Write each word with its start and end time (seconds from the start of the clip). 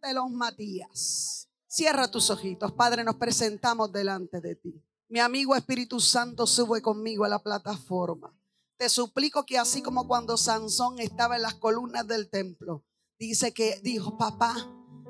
De 0.00 0.14
los 0.14 0.30
Matías. 0.30 1.50
Cierra 1.66 2.10
tus 2.10 2.30
ojitos. 2.30 2.72
Padre, 2.72 3.04
nos 3.04 3.16
presentamos 3.16 3.92
delante 3.92 4.40
de 4.40 4.56
ti. 4.56 4.82
Mi 5.08 5.20
amigo 5.20 5.54
Espíritu 5.54 6.00
Santo 6.00 6.46
sube 6.46 6.80
conmigo 6.80 7.22
a 7.22 7.28
la 7.28 7.42
plataforma. 7.42 8.34
Te 8.78 8.88
suplico 8.88 9.44
que 9.44 9.58
así 9.58 9.82
como 9.82 10.08
cuando 10.08 10.38
Sansón 10.38 11.00
estaba 11.00 11.36
en 11.36 11.42
las 11.42 11.54
columnas 11.54 12.06
del 12.06 12.30
templo, 12.30 12.86
dice 13.18 13.52
que 13.52 13.78
dijo, 13.82 14.16
papá, 14.16 14.56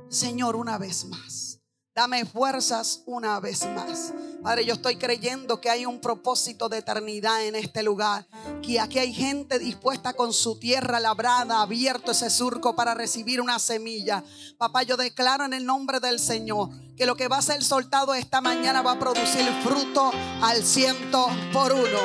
Señor, 0.08 0.56
una 0.56 0.76
vez 0.76 1.04
más. 1.04 1.60
Dame 1.94 2.24
fuerzas 2.24 3.04
una 3.06 3.38
vez 3.38 3.64
más. 3.64 4.12
Padre, 4.46 4.64
yo 4.64 4.74
estoy 4.74 4.94
creyendo 4.94 5.60
que 5.60 5.70
hay 5.70 5.86
un 5.86 6.00
propósito 6.00 6.68
de 6.68 6.78
eternidad 6.78 7.44
en 7.44 7.56
este 7.56 7.82
lugar. 7.82 8.28
Que 8.62 8.78
aquí 8.78 9.00
hay 9.00 9.12
gente 9.12 9.58
dispuesta 9.58 10.12
con 10.12 10.32
su 10.32 10.60
tierra 10.60 11.00
labrada, 11.00 11.62
abierto 11.62 12.12
ese 12.12 12.30
surco 12.30 12.76
para 12.76 12.94
recibir 12.94 13.40
una 13.40 13.58
semilla. 13.58 14.22
Papá, 14.56 14.84
yo 14.84 14.96
declaro 14.96 15.44
en 15.44 15.52
el 15.52 15.66
nombre 15.66 15.98
del 15.98 16.20
Señor 16.20 16.68
que 16.96 17.06
lo 17.06 17.16
que 17.16 17.26
va 17.26 17.38
a 17.38 17.42
ser 17.42 17.64
soltado 17.64 18.14
esta 18.14 18.40
mañana 18.40 18.82
va 18.82 18.92
a 18.92 18.98
producir 19.00 19.44
fruto 19.64 20.12
al 20.40 20.62
ciento 20.62 21.26
por 21.52 21.72
uno. 21.72 21.98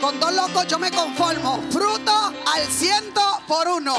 Con 0.00 0.18
dos 0.18 0.34
locos 0.34 0.66
yo 0.66 0.80
me 0.80 0.90
conformo. 0.90 1.62
Fruto 1.70 2.10
al 2.12 2.66
ciento 2.68 3.20
por 3.46 3.68
uno. 3.68 3.94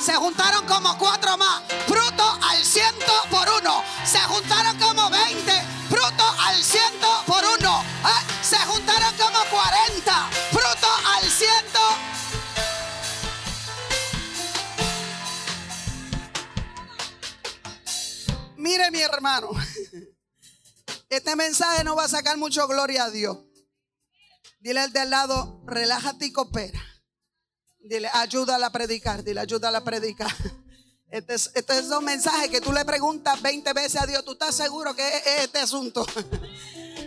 Se 0.00 0.14
juntaron 0.14 0.64
como 0.66 0.96
cuatro 0.96 1.36
más. 1.36 1.62
Fruto 1.86 2.24
al 2.42 2.64
ciento 2.64 3.12
por 3.30 3.46
uno. 3.60 3.82
Se 4.04 4.18
juntaron 4.20 4.78
como 4.78 5.10
veinte. 5.10 5.52
Fruto 5.90 6.24
al 6.38 6.64
ciento 6.64 7.06
por 7.26 7.44
uno. 7.44 7.84
Ah, 8.02 8.22
se 8.42 8.56
juntaron 8.56 9.14
como 9.18 9.38
cuarenta. 9.50 10.30
Fruto 10.50 10.88
al 11.16 11.30
ciento. 11.30 11.80
Mire 18.56 18.90
mi 18.90 19.00
hermano. 19.00 19.50
Este 21.10 21.34
mensaje 21.34 21.82
no 21.82 21.96
va 21.96 22.04
a 22.04 22.08
sacar 22.08 22.36
mucho 22.36 22.68
gloria 22.68 23.04
a 23.04 23.10
Dios. 23.10 23.36
Dile 24.60 24.78
al 24.78 24.92
de 24.92 25.00
al 25.00 25.10
lado, 25.10 25.60
relájate 25.66 26.26
y 26.26 26.32
coopera. 26.32 26.89
Dile, 27.82 28.08
ayúdala 28.12 28.66
a 28.66 28.72
predicar. 28.72 29.24
Dile, 29.24 29.40
ayúdala 29.40 29.78
a 29.78 29.84
predicar. 29.84 30.30
Este 31.10 31.34
es, 31.34 31.50
este 31.56 31.76
es 31.76 31.86
un 31.86 32.04
mensaje 32.04 32.48
que 32.48 32.60
tú 32.60 32.72
le 32.72 32.84
preguntas 32.84 33.42
20 33.42 33.72
veces 33.72 34.00
a 34.00 34.06
Dios. 34.06 34.24
¿Tú 34.24 34.30
estás 34.30 34.54
seguro 34.54 34.94
que 34.94 35.08
es 35.08 35.44
este 35.44 35.58
asunto? 35.58 36.06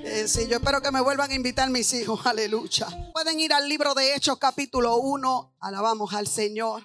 Eh, 0.06 0.28
sí, 0.28 0.48
yo 0.50 0.58
espero 0.58 0.82
que 0.82 0.92
me 0.92 1.00
vuelvan 1.00 1.32
a 1.32 1.34
invitar 1.34 1.70
mis 1.70 1.94
hijos. 1.94 2.20
Aleluya. 2.26 2.88
Pueden 3.14 3.40
ir 3.40 3.54
al 3.54 3.70
libro 3.70 3.94
de 3.94 4.14
Hechos 4.14 4.38
capítulo 4.38 4.98
1. 4.98 5.56
Alabamos 5.62 6.14
al 6.14 6.28
Señor. 6.28 6.84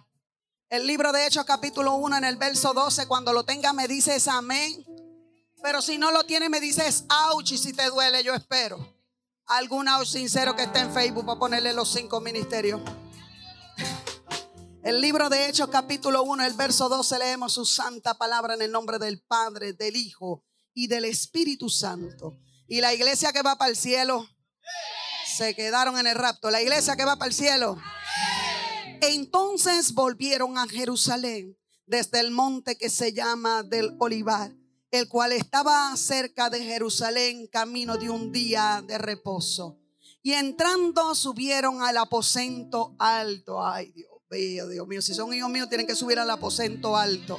El 0.68 0.86
libro 0.86 1.10
de 1.10 1.26
Hechos 1.26 1.44
capítulo 1.44 1.96
1 1.96 2.18
en 2.18 2.24
el 2.24 2.36
verso 2.36 2.72
12. 2.74 3.08
Cuando 3.08 3.32
lo 3.32 3.44
tenga 3.44 3.72
me 3.72 3.88
dices 3.88 4.28
amén. 4.28 4.84
Pero 5.60 5.82
si 5.82 5.98
no 5.98 6.12
lo 6.12 6.22
tiene 6.26 6.48
me 6.48 6.60
dices 6.60 7.06
ouch. 7.32 7.50
Y 7.50 7.58
si 7.58 7.72
te 7.72 7.86
duele 7.86 8.22
yo 8.22 8.34
espero. 8.34 8.78
Algún 9.46 9.88
ouch 9.88 10.06
sincero 10.06 10.54
que 10.54 10.62
esté 10.62 10.78
en 10.78 10.94
Facebook 10.94 11.26
para 11.26 11.40
ponerle 11.40 11.72
los 11.72 11.92
cinco 11.92 12.20
ministerios. 12.20 12.80
El 14.84 15.00
libro 15.00 15.28
de 15.28 15.48
Hechos 15.48 15.68
capítulo 15.70 16.22
1, 16.22 16.44
el 16.44 16.54
verso 16.54 16.88
12 16.88 17.18
leemos 17.18 17.52
su 17.52 17.64
santa 17.64 18.16
palabra 18.16 18.54
en 18.54 18.62
el 18.62 18.70
nombre 18.70 18.98
del 18.98 19.20
Padre, 19.20 19.72
del 19.72 19.96
Hijo 19.96 20.44
y 20.72 20.86
del 20.86 21.04
Espíritu 21.04 21.68
Santo. 21.68 22.38
Y 22.68 22.80
la 22.80 22.94
iglesia 22.94 23.32
que 23.32 23.42
va 23.42 23.58
para 23.58 23.70
el 23.70 23.76
cielo 23.76 24.28
se 25.26 25.54
quedaron 25.56 25.98
en 25.98 26.06
el 26.06 26.14
rapto. 26.14 26.50
La 26.50 26.62
iglesia 26.62 26.96
que 26.96 27.04
va 27.04 27.16
para 27.16 27.28
el 27.28 27.34
cielo. 27.34 27.76
Entonces 29.00 29.92
volvieron 29.94 30.56
a 30.56 30.68
Jerusalén 30.68 31.58
desde 31.86 32.20
el 32.20 32.30
monte 32.30 32.78
que 32.78 32.88
se 32.88 33.12
llama 33.12 33.64
del 33.64 33.96
Olivar, 33.98 34.52
el 34.92 35.08
cual 35.08 35.32
estaba 35.32 35.94
cerca 35.96 36.50
de 36.50 36.62
Jerusalén, 36.62 37.48
camino 37.48 37.96
de 37.96 38.10
un 38.10 38.30
día 38.30 38.82
de 38.86 38.96
reposo. 38.96 39.80
Y 40.22 40.34
entrando 40.34 41.16
subieron 41.16 41.82
al 41.82 41.96
aposento 41.96 42.94
alto. 42.98 43.64
Ay, 43.64 43.90
Dios 43.90 44.07
Dios 44.36 44.86
mío. 44.86 45.00
Si 45.00 45.14
son 45.14 45.32
hijos 45.32 45.50
míos, 45.50 45.68
tienen 45.68 45.86
que 45.86 45.94
subir 45.94 46.18
al 46.18 46.30
aposento 46.30 46.96
alto. 46.96 47.38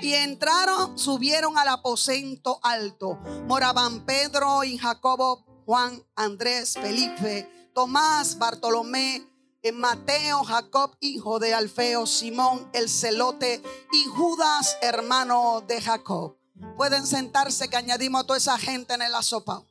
Y 0.00 0.14
entraron, 0.14 0.96
subieron 0.96 1.58
al 1.58 1.68
aposento 1.68 2.60
alto. 2.62 3.16
Moraban 3.46 4.04
Pedro 4.06 4.62
y 4.62 4.78
Jacobo, 4.78 5.44
Juan, 5.66 6.02
Andrés, 6.14 6.74
Felipe, 6.74 7.70
Tomás, 7.74 8.38
Bartolomé, 8.38 9.26
eh, 9.62 9.72
Mateo, 9.72 10.44
Jacob, 10.44 10.96
hijo 11.00 11.40
de 11.40 11.54
Alfeo, 11.54 12.06
Simón, 12.06 12.70
el 12.72 12.88
celote 12.88 13.60
y 13.92 14.04
Judas, 14.04 14.76
hermano 14.80 15.64
de 15.66 15.80
Jacob. 15.82 16.38
Pueden 16.76 17.06
sentarse 17.06 17.68
que 17.68 17.76
añadimos 17.76 18.22
a 18.22 18.26
toda 18.26 18.38
esa 18.38 18.58
gente 18.58 18.94
en 18.94 19.02
el 19.02 19.14
asopao. 19.14 19.66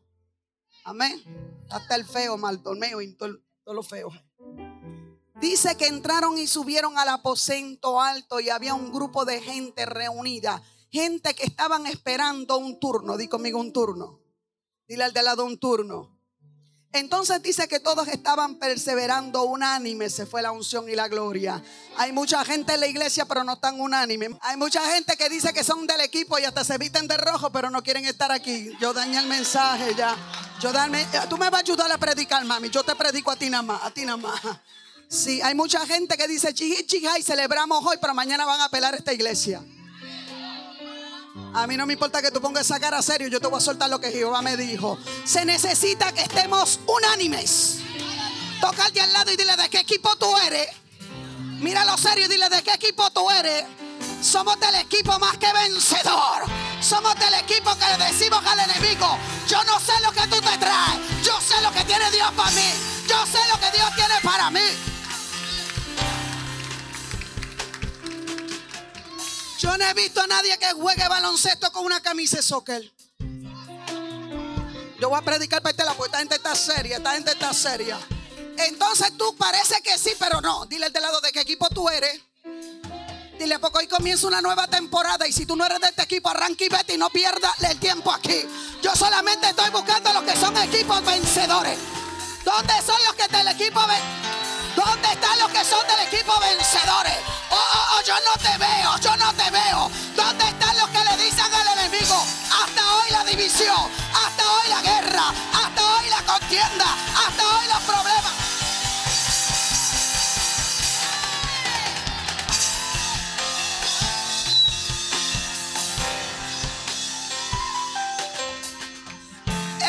Amén. 0.83 1.23
Hasta 1.69 1.95
el 1.95 2.05
feo, 2.05 2.37
Bartolomeo 2.37 3.01
y 3.01 3.13
todos 3.13 3.39
los 3.65 3.87
feos. 3.87 4.13
Dice 5.39 5.77
que 5.77 5.85
entraron 5.85 6.37
y 6.39 6.47
subieron 6.47 6.97
al 6.97 7.09
aposento 7.09 8.01
alto 8.01 8.39
y 8.39 8.49
había 8.49 8.73
un 8.73 8.91
grupo 8.91 9.23
de 9.23 9.39
gente 9.39 9.85
reunida. 9.85 10.63
Gente 10.91 11.35
que 11.35 11.43
estaban 11.43 11.85
esperando 11.85 12.57
un 12.57 12.79
turno. 12.79 13.17
Di 13.17 13.27
conmigo 13.27 13.59
un 13.59 13.71
turno. 13.71 14.19
Dile 14.87 15.03
al 15.03 15.13
de 15.13 15.21
lado 15.21 15.45
un 15.45 15.59
turno. 15.59 16.17
Entonces 16.93 17.43
dice 17.43 17.67
que 17.67 17.79
todos 17.79 18.07
estaban 18.07 18.57
perseverando 18.57 19.43
unánime. 19.43 20.09
Se 20.09 20.25
fue 20.25 20.41
la 20.41 20.51
unción 20.51 20.89
y 20.89 20.95
la 20.95 21.07
gloria. 21.07 21.63
Hay 21.97 22.11
mucha 22.13 22.43
gente 22.43 22.73
en 22.73 22.79
la 22.79 22.87
iglesia, 22.87 23.25
pero 23.25 23.43
no 23.43 23.53
están 23.53 23.79
unánime. 23.79 24.29
Hay 24.41 24.57
mucha 24.57 24.81
gente 24.91 25.15
que 25.17 25.29
dice 25.29 25.53
que 25.53 25.63
son 25.63 25.85
del 25.85 26.01
equipo 26.01 26.39
y 26.39 26.45
hasta 26.45 26.63
se 26.63 26.79
visten 26.79 27.07
de 27.07 27.17
rojo, 27.17 27.51
pero 27.51 27.69
no 27.69 27.83
quieren 27.83 28.05
estar 28.05 28.31
aquí. 28.31 28.71
Yo 28.79 28.93
dañé 28.93 29.19
el 29.19 29.27
mensaje 29.27 29.93
ya. 29.95 30.15
Yo 30.61 30.71
darme, 30.71 31.05
tú 31.29 31.37
me 31.37 31.51
vas 31.51 31.59
a 31.59 31.63
ayudar 31.63 31.91
a 31.91 31.97
predicar, 31.99 32.43
mami. 32.45 32.71
Yo 32.71 32.83
te 32.83 32.95
predico 32.95 33.29
a 33.29 33.35
ti 33.35 33.49
nada 33.51 33.61
más, 33.61 33.83
a 33.83 33.91
ti 33.91 34.03
nada 34.03 34.17
más. 34.17 34.41
Sí, 35.09 35.41
hay 35.41 35.55
mucha 35.55 35.85
gente 35.85 36.17
que 36.17 36.27
dice 36.27 36.53
chiji, 36.53 36.85
chija 36.85 37.17
y 37.17 37.23
celebramos 37.23 37.83
hoy, 37.85 37.97
pero 38.01 38.13
mañana 38.13 38.45
van 38.45 38.59
a 38.61 38.69
pelar 38.69 38.93
esta 38.95 39.13
iglesia. 39.13 39.63
A 41.53 41.65
mí 41.65 41.77
no 41.77 41.85
me 41.85 41.93
importa 41.93 42.21
que 42.21 42.29
tú 42.29 42.41
pongas 42.41 42.65
esa 42.65 42.79
cara 42.79 43.01
serio, 43.01 43.27
yo 43.29 43.39
te 43.39 43.47
voy 43.47 43.57
a 43.57 43.61
soltar 43.61 43.89
lo 43.89 43.99
que 43.99 44.11
Jehová 44.11 44.41
me 44.41 44.57
dijo. 44.57 44.97
Se 45.23 45.45
necesita 45.45 46.11
que 46.11 46.21
estemos 46.21 46.79
unánimes. 46.87 47.77
Toca 48.59 48.85
al 48.85 48.93
de 48.93 49.01
al 49.01 49.13
lado 49.13 49.31
y 49.31 49.37
dile 49.37 49.55
de 49.55 49.69
qué 49.69 49.79
equipo 49.79 50.15
tú 50.17 50.35
eres. 50.45 50.67
Míralo 51.59 51.97
serio 51.97 52.25
y 52.25 52.27
dile 52.27 52.49
de 52.49 52.61
qué 52.63 52.73
equipo 52.73 53.09
tú 53.11 53.29
eres. 53.31 53.65
Somos 54.21 54.59
del 54.59 54.75
equipo 54.75 55.17
más 55.19 55.37
que 55.37 55.51
vencedor. 55.53 56.43
Somos 56.81 57.15
del 57.15 57.33
equipo 57.35 57.75
que 57.75 57.97
le 57.97 58.05
decimos 58.05 58.43
al 58.45 58.59
enemigo, 58.59 59.17
yo 59.47 59.63
no 59.63 59.79
sé 59.79 59.93
lo 60.03 60.11
que 60.11 60.27
tú 60.27 60.39
te 60.41 60.57
traes, 60.57 60.99
yo 61.23 61.33
sé 61.41 61.59
lo 61.61 61.71
que 61.71 61.83
tiene 61.85 62.09
Dios 62.11 62.31
para 62.33 62.51
mí, 62.51 62.71
yo 63.07 63.25
sé 63.25 63.39
lo 63.51 63.59
que 63.59 63.75
Dios 63.75 63.95
tiene 63.95 64.13
para 64.21 64.51
mí. 64.51 64.96
Yo 69.67 69.77
no 69.77 69.83
he 69.83 69.93
visto 69.95 70.21
a 70.21 70.27
nadie 70.27 70.57
que 70.57 70.71
juegue 70.71 71.05
baloncesto 71.09 71.69
con 71.73 71.85
una 71.85 71.99
camisa 71.99 72.37
de 72.37 72.41
soccer. 72.41 72.89
Yo 74.97 75.09
voy 75.09 75.19
a 75.19 75.21
predicar 75.21 75.61
para 75.61 75.71
este 75.71 75.83
lado 75.83 75.97
porque 75.97 76.07
esta 76.07 76.19
gente 76.19 76.35
está 76.35 76.55
seria, 76.55 76.95
esta 76.95 77.11
gente 77.11 77.31
está 77.31 77.53
seria. 77.53 77.99
Entonces 78.59 79.17
tú 79.17 79.35
parece 79.35 79.81
que 79.81 79.97
sí, 79.97 80.13
pero 80.17 80.39
no. 80.39 80.65
Dile 80.67 80.85
al 80.85 80.93
de 80.93 81.01
lado 81.01 81.19
de 81.19 81.33
qué 81.33 81.41
equipo 81.41 81.67
tú 81.67 81.89
eres. 81.89 82.21
Dile, 83.37 83.59
porque 83.59 83.79
hoy 83.79 83.87
comienza 83.87 84.25
una 84.27 84.39
nueva 84.39 84.67
temporada 84.67 85.27
y 85.27 85.33
si 85.33 85.45
tú 85.45 85.57
no 85.57 85.65
eres 85.65 85.81
de 85.81 85.87
este 85.87 86.03
equipo, 86.03 86.29
arranca 86.29 86.63
y 86.63 86.69
vete 86.69 86.93
y 86.93 86.97
no 86.97 87.09
pierdas 87.09 87.61
el 87.61 87.77
tiempo 87.77 88.09
aquí. 88.09 88.45
Yo 88.81 88.95
solamente 88.95 89.49
estoy 89.49 89.69
buscando 89.71 90.13
los 90.13 90.23
que 90.23 90.37
son 90.37 90.55
equipos 90.59 91.03
vencedores. 91.03 91.77
¿Dónde 92.45 92.73
son 92.85 93.03
los 93.05 93.15
que 93.15 93.27
del 93.35 93.49
equipo 93.49 93.81
¿Dónde 94.77 95.07
están 95.11 95.39
los 95.39 95.49
que 95.49 95.65
son 95.65 95.83
del 95.87 96.01
equipo 96.07 96.39
vencedores? 96.39 97.17
Oh, 97.49 97.55
oh, 97.55 97.97
oh, 97.97 98.01
yo 98.05 98.13
no 98.13 98.33
te 98.39 98.55
veo, 98.59 98.97
yo 98.99 99.17
no 99.17 99.33
te 99.33 99.49
veo. 99.49 99.89
¿Dónde 100.15 100.45
están 100.45 100.77
los 100.77 100.87
que 100.89 101.03
le 101.03 101.17
dicen 101.23 101.51
al 101.51 101.79
enemigo? 101.79 102.23
Hasta 102.61 102.95
hoy 102.95 103.09
la 103.09 103.23
división, 103.23 103.89
hasta 104.13 104.43
hoy 104.51 104.69
la 104.69 104.81
guerra, 104.83 105.33
hasta 105.51 105.81
hoy 105.95 106.09
la 106.09 106.21
contienda, 106.31 106.85
hasta 107.25 107.43
hoy 107.57 107.67
los 107.73 107.81
problemas. 107.89 108.33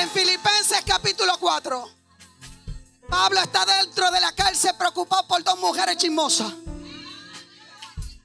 En 0.00 0.10
Filipenses 0.10 0.82
capítulo 0.86 1.36
4. 1.38 1.97
Pablo 3.08 3.40
está 3.40 3.64
dentro 3.64 4.10
de 4.10 4.20
la 4.20 4.32
cárcel 4.32 4.72
preocupado 4.78 5.26
por 5.26 5.42
dos 5.42 5.58
mujeres 5.58 5.96
chismosas. 5.96 6.52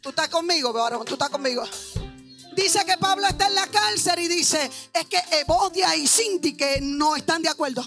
Tú 0.01 0.09
estás 0.09 0.27
conmigo, 0.27 0.73
varón, 0.73 1.05
tú 1.05 1.13
estás 1.13 1.29
conmigo. 1.29 1.63
Dice 2.55 2.85
que 2.85 2.97
Pablo 2.97 3.25
está 3.27 3.47
en 3.47 3.55
la 3.55 3.67
cárcel 3.67 4.19
y 4.19 4.27
dice, 4.27 4.69
es 4.93 5.05
que 5.05 5.17
Evodia 5.39 5.95
y 5.95 6.07
Cindy 6.07 6.55
que 6.55 6.79
no 6.81 7.15
están 7.15 7.41
de 7.41 7.49
acuerdo. 7.49 7.83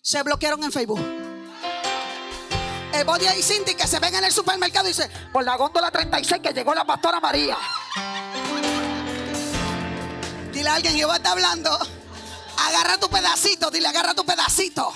Se 0.00 0.22
bloquearon 0.22 0.62
en 0.62 0.72
Facebook. 0.72 1.00
Evodia 2.92 3.36
y 3.36 3.42
Cindy 3.42 3.74
que 3.74 3.86
se 3.86 3.98
ven 3.98 4.14
en 4.14 4.24
el 4.24 4.32
supermercado 4.32 4.86
y 4.86 4.92
dice, 4.92 5.10
por 5.32 5.44
la 5.44 5.56
góndola 5.56 5.90
36 5.90 6.40
que 6.40 6.52
llegó 6.52 6.74
la 6.74 6.84
pastora 6.84 7.18
María. 7.20 7.58
Dile 10.52 10.68
a 10.68 10.74
alguien, 10.74 10.94
Jehová 10.94 11.16
está 11.16 11.32
hablando. 11.32 11.76
Agarra 12.58 12.98
tu 12.98 13.08
pedacito, 13.08 13.70
dile, 13.70 13.88
agarra 13.88 14.14
tu 14.14 14.24
pedacito. 14.24 14.92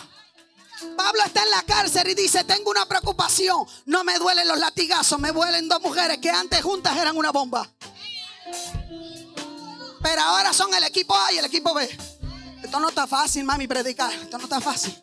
Pablo 0.97 1.23
está 1.25 1.43
en 1.43 1.51
la 1.51 1.63
cárcel 1.63 2.09
y 2.09 2.15
dice, 2.15 2.45
tengo 2.45 2.71
una 2.71 2.87
preocupación. 2.87 3.67
No 3.87 4.05
me 4.05 4.19
duelen 4.19 4.49
los 4.49 4.59
latigazos, 4.59 5.19
me 5.19 5.33
duelen 5.33 5.69
dos 5.69 5.81
mujeres 5.81 6.19
que 6.19 6.31
antes 6.31 6.63
juntas 6.63 6.97
eran 6.97 7.17
una 7.17 7.33
bomba. 7.33 7.69
Pero 10.03 10.23
ahora 10.23 10.53
son 10.53 10.73
el 10.75 10.85
equipo 10.85 11.15
A 11.15 11.33
y 11.33 11.39
el 11.39 11.45
equipo 11.45 11.75
B. 11.75 11.89
Esto 12.63 12.81
no 12.81 12.89
está 12.89 13.07
fácil, 13.07 13.45
mami, 13.45 13.67
predicar. 13.67 14.13
Esto 14.13 14.39
no 14.39 14.45
está 14.45 14.61
fácil. 14.61 14.99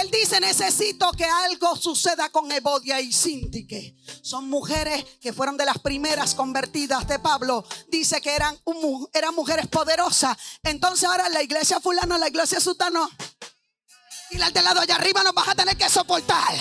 Él 0.00 0.10
dice, 0.10 0.40
necesito 0.40 1.10
que 1.12 1.24
algo 1.24 1.74
suceda 1.76 2.28
con 2.30 2.50
Evodia 2.52 3.00
y 3.00 3.12
Sintique. 3.12 3.96
Son 4.22 4.48
mujeres 4.48 5.04
que 5.20 5.32
fueron 5.32 5.56
de 5.56 5.64
las 5.64 5.78
primeras 5.78 6.34
convertidas 6.34 7.08
de 7.08 7.18
Pablo. 7.18 7.64
Dice 7.88 8.20
que 8.20 8.34
eran, 8.34 8.58
mujeres 9.34 9.66
poderosas. 9.68 10.36
Entonces 10.62 11.08
ahora 11.08 11.28
la 11.28 11.42
iglesia 11.42 11.80
fulano, 11.80 12.18
la 12.18 12.28
iglesia 12.28 12.60
sutano. 12.60 13.08
Dile 14.30 14.44
al 14.44 14.52
de 14.52 14.62
lado 14.62 14.80
allá 14.80 14.96
arriba 14.96 15.22
nos 15.22 15.34
vas 15.34 15.48
a 15.48 15.54
tener 15.54 15.76
que 15.76 15.88
soportar. 15.88 16.54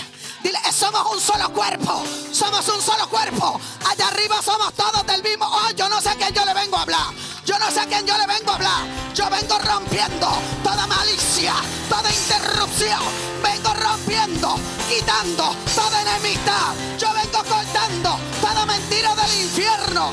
Dile, 0.45 0.59
somos 0.71 1.11
un 1.11 1.19
solo 1.19 1.51
cuerpo. 1.51 2.03
Somos 2.31 2.67
un 2.67 2.79
solo 2.79 3.09
cuerpo. 3.09 3.59
Allá 3.89 4.09
arriba 4.09 4.39
somos 4.43 4.75
todos 4.75 5.03
del 5.07 5.23
mismo. 5.23 5.43
Oh, 5.43 5.71
yo 5.75 5.89
no 5.89 5.99
sé 5.99 6.09
a 6.09 6.15
quién 6.15 6.31
yo 6.35 6.45
le 6.45 6.53
vengo 6.53 6.77
a 6.77 6.83
hablar. 6.83 7.07
Yo 7.47 7.57
no 7.57 7.71
sé 7.71 7.79
a 7.79 7.87
quién 7.87 8.05
yo 8.05 8.15
le 8.15 8.27
vengo 8.27 8.51
a 8.51 8.53
hablar. 8.53 8.85
Yo 9.15 9.27
vengo 9.27 9.57
rompiendo 9.57 10.29
toda 10.63 10.85
malicia, 10.85 11.55
toda 11.89 12.13
interrupción. 12.13 12.99
Vengo 13.41 13.73
rompiendo, 13.73 14.59
quitando 14.87 15.55
toda 15.73 16.01
enemistad. 16.03 16.75
Yo 16.99 17.11
vengo 17.11 17.39
cortando 17.43 18.19
toda 18.39 18.65
mentira 18.67 19.15
del 19.15 19.41
infierno. 19.41 20.11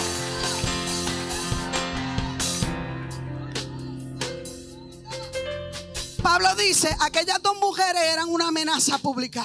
Pablo 6.23 6.55
dice, 6.55 6.97
aquellas 7.01 7.43
dos 7.43 7.57
mujeres 7.57 8.03
eran 8.15 8.31
una 8.31 8.49
amenaza 8.49 8.97
pública, 8.97 9.45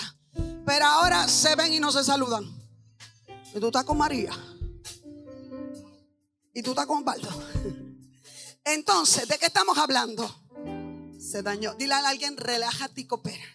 pero 0.68 0.86
ahora 0.86 1.30
se 1.30 1.56
ven 1.56 1.74
y 1.74 1.80
no 1.80 1.94
se 1.94 2.04
saludan. 2.04 2.44
Y 3.56 3.60
tú 3.62 3.68
estás 3.68 3.86
con 3.86 3.98
María. 3.98 4.34
Y 6.54 6.62
tú 6.62 6.72
estás 6.72 6.86
con 6.86 7.06
Baldo. 7.06 7.30
Entonces, 8.66 9.30
¿de 9.30 9.38
qué 9.38 9.46
estamos 9.46 9.78
hablando? 9.78 10.30
Se 11.18 11.42
dañó. 11.42 11.74
Dile 11.76 11.94
a 11.94 12.10
alguien, 12.10 12.36
relájate 12.36 13.00
y 13.00 13.08
coopera. 13.08 13.46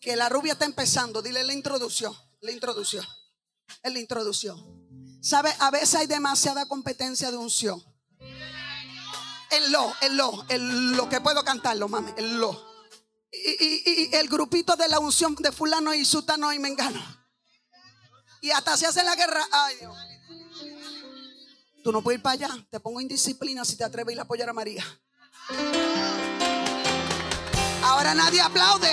Que 0.00 0.16
la 0.16 0.30
rubia 0.30 0.54
está 0.54 0.64
empezando. 0.64 1.20
Dile 1.20 1.44
la 1.44 1.52
introducción. 1.52 2.16
La 2.40 2.50
introducción. 2.50 3.04
Es 3.82 3.92
la 3.92 3.98
introducción. 3.98 4.58
¿Sabe? 5.20 5.54
A 5.58 5.70
veces 5.70 5.96
hay 5.96 6.06
demasiada 6.06 6.66
competencia 6.66 7.30
de 7.30 7.36
unción. 7.36 7.78
El 9.50 9.70
lo, 9.70 9.92
el 10.00 10.16
lo, 10.16 10.46
el 10.48 10.92
lo 10.92 11.10
que 11.10 11.20
puedo 11.20 11.44
cantarlo, 11.44 11.88
mami, 11.88 12.10
el 12.16 12.40
lo. 12.40 12.69
Y, 13.32 14.10
el 14.12 14.28
grupito 14.28 14.76
de 14.76 14.88
la 14.88 14.98
unción 14.98 15.34
de 15.36 15.52
fulano 15.52 15.94
y 15.94 16.04
sutano 16.04 16.52
y 16.52 16.58
mengano. 16.58 17.00
Y 18.40 18.50
hasta 18.50 18.76
se 18.76 18.86
hace 18.86 19.02
la 19.04 19.14
guerra. 19.14 19.46
Ay, 19.52 19.76
Dios. 19.76 19.96
Tú 21.84 21.92
no 21.92 22.02
puedes 22.02 22.18
ir 22.18 22.22
para 22.22 22.34
allá. 22.34 22.66
Te 22.70 22.80
pongo 22.80 23.00
indisciplina 23.00 23.64
si 23.64 23.76
te 23.76 23.84
atreves 23.84 24.12
a 24.12 24.14
ir 24.14 24.18
a 24.20 24.22
apoyar 24.22 24.48
a 24.48 24.52
María. 24.52 24.84
Ahora 27.82 28.14
nadie 28.14 28.40
aplaude. 28.40 28.92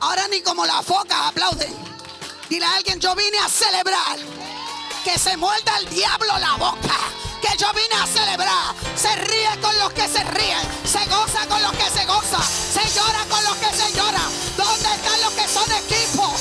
Ahora 0.00 0.28
ni 0.28 0.40
como 0.42 0.66
la 0.66 0.82
foca 0.82 1.28
aplauden. 1.28 1.74
Dile 2.48 2.64
a 2.66 2.76
alguien, 2.76 3.00
yo 3.00 3.14
vine 3.14 3.38
a 3.38 3.48
celebrar. 3.48 4.18
Que 5.04 5.18
se 5.18 5.36
muerda 5.36 5.78
el 5.78 5.88
diablo 5.88 6.38
la 6.38 6.56
boca 6.56 7.12
que 7.42 7.56
yo 7.58 7.66
vine 7.74 7.94
a 8.00 8.06
celebrar. 8.06 8.74
Se 8.96 9.14
ríe 9.16 9.60
con 9.60 9.76
los 9.78 9.92
que 9.92 10.08
se 10.08 10.22
ríen, 10.24 10.64
se 10.84 11.04
goza 11.06 11.46
con 11.48 11.60
los 11.60 11.72
que 11.72 11.90
se 11.90 12.06
goza, 12.06 12.40
se 12.40 12.88
llora 12.94 13.24
con 13.28 13.42
los 13.44 13.56
que 13.56 13.76
se 13.76 13.92
llora. 13.96 14.22
¿Dónde 14.56 14.88
están 14.94 15.20
los 15.20 15.32
que 15.34 15.48
son 15.48 15.70
equipo? 15.72 16.32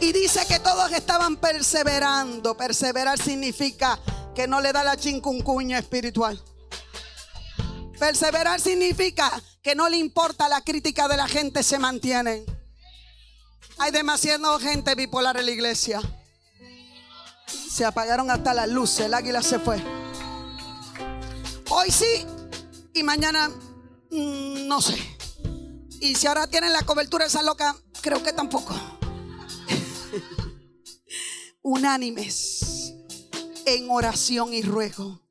Y 0.00 0.12
dice 0.12 0.44
que 0.48 0.58
todos 0.58 0.90
estaban 0.92 1.36
perseverando. 1.36 2.56
Perseverar 2.56 3.18
significa 3.22 4.00
que 4.34 4.48
no 4.48 4.60
le 4.60 4.72
da 4.72 4.82
la 4.82 4.96
chincuncuña 4.96 5.78
espiritual. 5.78 6.42
Perseverar 7.98 8.60
significa 8.60 9.30
que 9.62 9.74
no 9.74 9.88
le 9.88 9.96
importa 9.96 10.48
la 10.48 10.62
crítica 10.62 11.08
de 11.08 11.16
la 11.16 11.28
gente, 11.28 11.62
se 11.62 11.78
mantienen. 11.78 12.44
Hay 13.78 13.92
demasiada 13.92 14.58
gente 14.58 14.94
bipolar 14.94 15.36
en 15.36 15.46
la 15.46 15.52
iglesia. 15.52 16.00
Se 17.46 17.84
apagaron 17.84 18.30
hasta 18.30 18.52
las 18.52 18.68
luces, 18.68 19.06
el 19.06 19.14
águila 19.14 19.42
se 19.42 19.58
fue. 19.58 19.82
Hoy 21.70 21.90
sí 21.90 22.26
y 22.92 23.02
mañana 23.02 23.48
mm, 24.10 24.66
no 24.66 24.80
sé. 24.80 24.98
Y 26.00 26.16
si 26.16 26.26
ahora 26.26 26.48
tienen 26.48 26.72
la 26.72 26.82
cobertura 26.82 27.26
esa 27.26 27.42
loca, 27.42 27.76
creo 28.02 28.22
que 28.22 28.32
tampoco. 28.32 28.74
Unánimes 31.62 32.92
en 33.64 33.90
oración 33.90 34.52
y 34.52 34.62
ruego 34.62 35.22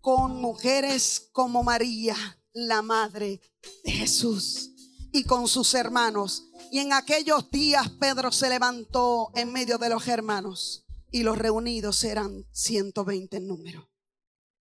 con 0.00 0.40
mujeres 0.40 1.28
como 1.32 1.62
María, 1.62 2.16
la 2.52 2.82
madre 2.82 3.40
de 3.84 3.90
Jesús, 3.90 4.70
y 5.12 5.24
con 5.24 5.48
sus 5.48 5.74
hermanos. 5.74 6.44
Y 6.70 6.78
en 6.78 6.92
aquellos 6.92 7.50
días 7.50 7.88
Pedro 7.98 8.32
se 8.32 8.48
levantó 8.48 9.30
en 9.34 9.52
medio 9.52 9.78
de 9.78 9.88
los 9.88 10.06
hermanos, 10.08 10.86
y 11.10 11.22
los 11.22 11.38
reunidos 11.38 12.04
eran 12.04 12.46
120 12.52 13.36
en 13.36 13.48
número. 13.48 13.90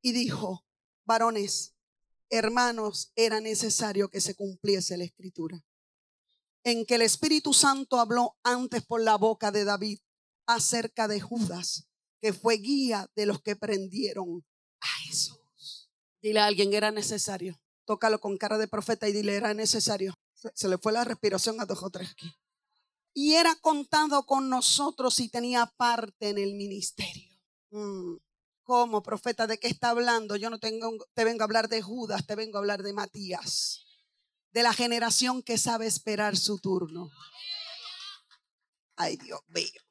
Y 0.02 0.12
dijo, 0.12 0.66
varones, 1.06 1.76
hermanos, 2.30 3.12
era 3.16 3.42
necesario 3.42 4.10
que 4.10 4.22
se 4.22 4.36
cumpliese 4.36 4.98
la 4.98 5.04
escritura, 5.04 5.64
en 6.64 6.86
que 6.86 6.96
el 6.96 7.02
Espíritu 7.02 7.54
Santo 7.54 8.00
habló 8.00 8.38
antes 8.44 8.86
por 8.86 9.02
la 9.02 9.16
boca 9.16 9.52
de 9.52 9.66
David 9.66 10.00
acerca 10.46 11.08
de 11.08 11.20
Judas, 11.20 11.88
que 12.22 12.34
fue 12.34 12.56
guía 12.56 13.10
de 13.16 13.26
los 13.26 13.42
que 13.42 13.56
prendieron 13.56 14.46
a 14.82 14.88
Jesús. 15.06 15.90
Dile 16.22 16.40
a 16.40 16.48
alguien, 16.48 16.74
era 16.74 16.92
necesario. 16.92 17.60
Tócalo 17.90 18.20
con 18.20 18.38
cara 18.38 18.60
de 18.60 18.68
profeta 18.68 19.10
y 19.10 19.14
dile, 19.14 19.36
era 19.36 19.56
necesario. 19.56 20.14
Se, 20.54 20.68
le 20.68 20.78
fue 20.78 20.92
la 20.92 21.06
respiración 21.06 21.60
a 21.60 21.66
dos 21.66 21.82
o 21.82 21.90
tres 21.90 22.12
aquí. 22.12 22.32
Y 23.16 23.34
era 23.34 23.56
contado 23.56 24.28
con 24.28 24.48
nosotros 24.48 25.20
y 25.20 25.28
tenía 25.28 25.66
parte 25.76 26.30
en 26.30 26.38
el 26.38 26.54
ministerio. 26.54 27.36
Mm. 27.72 28.18
¿Cómo, 28.62 29.02
profeta? 29.02 29.48
¿De 29.48 29.58
qué 29.58 29.68
está 29.68 29.90
hablando? 29.90 30.36
Yo 30.36 30.52
no 30.52 30.60
tengo, 30.60 30.92
te 31.16 31.24
vengo 31.24 31.42
a 31.42 31.46
hablar 31.46 31.68
de 31.68 31.82
Judas, 31.82 32.28
te 32.28 32.36
vengo 32.36 32.58
a 32.58 32.60
hablar 32.60 32.84
de 32.84 32.94
Matías. 32.94 33.88
De 34.52 34.62
la 34.62 34.74
generación 34.74 35.42
que 35.42 35.58
sabe 35.58 35.88
esperar 35.88 36.38
su 36.38 36.60
turno. 36.60 37.10
Ay, 38.98 39.18
Dios 39.18 39.40
mío. 39.48 39.82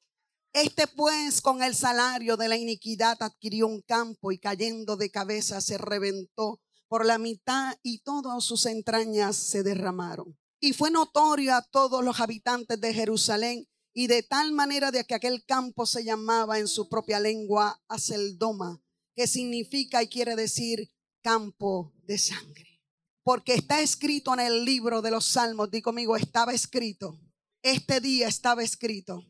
Este 0.52 0.87
pues 0.87 1.43
con 1.43 1.64
el 1.64 1.75
salario 1.75 2.37
de 2.37 2.47
la 2.47 2.57
iniquidad 2.57 3.21
adquirió 3.21 3.67
un 3.67 3.83
campo 3.83 4.31
y 4.31 4.38
cayendo 4.38 4.97
de 4.97 5.11
cabeza 5.11 5.61
se 5.61 5.78
reventó 5.78 6.61
por 6.88 7.07
la 7.07 7.18
mitad 7.18 7.76
y 7.83 7.99
todas 7.99 8.42
sus 8.45 8.66
entrañas 8.66 9.37
se 9.37 9.62
derramaron. 9.62 10.37
Y 10.61 10.73
fue 10.73 10.90
notorio 10.90 11.54
a 11.54 11.62
todos 11.62 12.04
los 12.04 12.21
habitantes 12.21 12.80
de 12.80 12.92
Jerusalén 12.92 13.66
y 13.95 14.07
de 14.07 14.23
tal 14.23 14.52
manera 14.52 14.90
de 14.90 15.04
que 15.04 15.14
aquel 15.14 15.45
campo 15.45 15.87
se 15.87 16.04
llamaba 16.04 16.59
en 16.59 16.68
su 16.68 16.88
propia 16.88 17.21
lengua 17.21 17.80
Aceldoma, 17.88 18.83
que 19.14 19.26
significa 19.26 20.02
y 20.02 20.09
quiere 20.09 20.35
decir 20.37 20.90
campo 21.23 21.92
de 22.04 22.18
sangre. 22.18 22.80
Porque 23.23 23.54
está 23.54 23.80
escrito 23.80 24.33
en 24.35 24.40
el 24.40 24.64
libro 24.64 25.02
de 25.02 25.11
los 25.11 25.26
salmos, 25.26 25.71
di 25.71 25.83
conmigo, 25.83 26.16
estaba 26.16 26.52
escrito, 26.52 27.21
este 27.62 28.00
día 28.00 28.28
estaba 28.28 28.62
escrito 28.62 29.25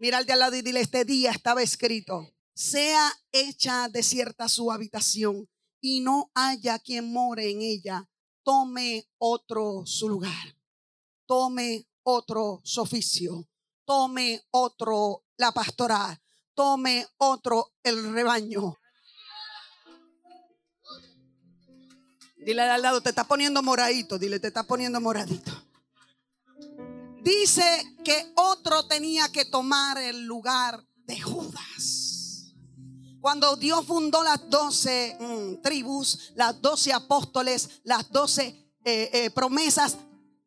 Mira 0.00 0.16
al 0.16 0.24
de 0.24 0.32
al 0.32 0.38
lado 0.38 0.56
y 0.56 0.62
dile, 0.62 0.80
este 0.80 1.04
día 1.04 1.30
estaba 1.30 1.62
escrito, 1.62 2.34
sea 2.54 3.12
hecha 3.32 3.90
desierta 3.90 4.48
su 4.48 4.72
habitación 4.72 5.46
y 5.80 6.00
no 6.00 6.30
haya 6.34 6.78
quien 6.78 7.12
more 7.12 7.50
en 7.50 7.62
ella, 7.62 8.08
tome 8.42 9.08
otro 9.18 9.84
su 9.86 10.08
lugar, 10.08 10.56
tome 11.26 11.86
otro 12.02 12.60
su 12.64 12.82
oficio, 12.82 13.48
tome 13.84 14.42
otro 14.50 15.24
la 15.36 15.52
pastoral, 15.52 16.20
tome 16.54 17.06
otro 17.18 17.72
el 17.82 18.12
rebaño. 18.12 18.76
Dile 22.36 22.62
al 22.62 22.80
lado, 22.80 23.02
te 23.02 23.10
está 23.10 23.24
poniendo 23.24 23.62
moradito, 23.62 24.18
dile, 24.18 24.40
te 24.40 24.48
está 24.48 24.62
poniendo 24.62 25.00
moradito 25.00 25.70
dice 27.22 27.96
que 28.04 28.32
otro 28.36 28.86
tenía 28.86 29.30
que 29.30 29.44
tomar 29.44 29.98
el 29.98 30.24
lugar 30.24 30.84
de 31.06 31.20
Judas. 31.20 31.99
Cuando 33.20 33.56
Dios 33.56 33.86
fundó 33.86 34.22
las 34.22 34.48
doce 34.48 35.16
mm, 35.20 35.62
tribus, 35.62 36.32
las 36.36 36.60
doce 36.60 36.92
apóstoles, 36.92 37.80
las 37.84 38.10
doce 38.10 38.72
eh, 38.84 39.10
eh, 39.12 39.30
promesas, 39.30 39.96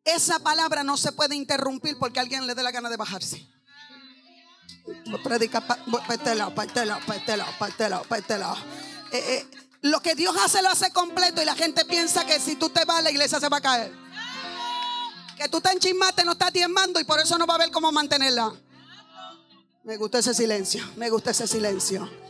esa 0.04 0.38
palabra 0.40 0.82
no 0.82 0.96
se 0.96 1.12
puede 1.12 1.36
interrumpir 1.36 1.96
porque 1.98 2.20
alguien 2.20 2.46
le 2.46 2.54
dé 2.54 2.62
la 2.62 2.72
gana 2.72 2.90
de 2.90 2.96
bajarse. 2.96 3.48
Predica 5.22 5.60
para 5.60 6.14
este 6.14 6.34
lado. 8.38 8.56
Eh, 9.12 9.46
lo 9.82 10.00
que 10.00 10.14
Dios 10.14 10.34
hace 10.44 10.60
lo 10.60 10.68
hace 10.68 10.90
completo 10.90 11.40
y 11.40 11.44
la 11.44 11.54
gente 11.54 11.84
piensa 11.84 12.26
que 12.26 12.40
si 12.40 12.56
tú 12.56 12.68
te 12.70 12.84
vas 12.84 13.02
la 13.02 13.10
iglesia 13.10 13.38
se 13.38 13.48
va 13.48 13.58
a 13.58 13.62
caer. 13.62 13.92
Que 15.38 15.48
tú 15.48 15.58
estás 15.58 15.74
en 15.74 15.78
chismate, 15.78 16.24
no 16.24 16.32
estás 16.32 16.52
diezmando 16.52 16.98
y 17.00 17.04
por 17.04 17.20
eso 17.20 17.38
no 17.38 17.46
va 17.46 17.54
a 17.54 17.56
haber 17.56 17.70
cómo 17.70 17.92
mantenerla. 17.92 18.52
Me 19.84 19.96
gusta 19.96 20.18
ese 20.18 20.34
silencio, 20.34 20.84
me 20.96 21.08
gusta 21.08 21.30
ese 21.30 21.46
silencio. 21.46 22.23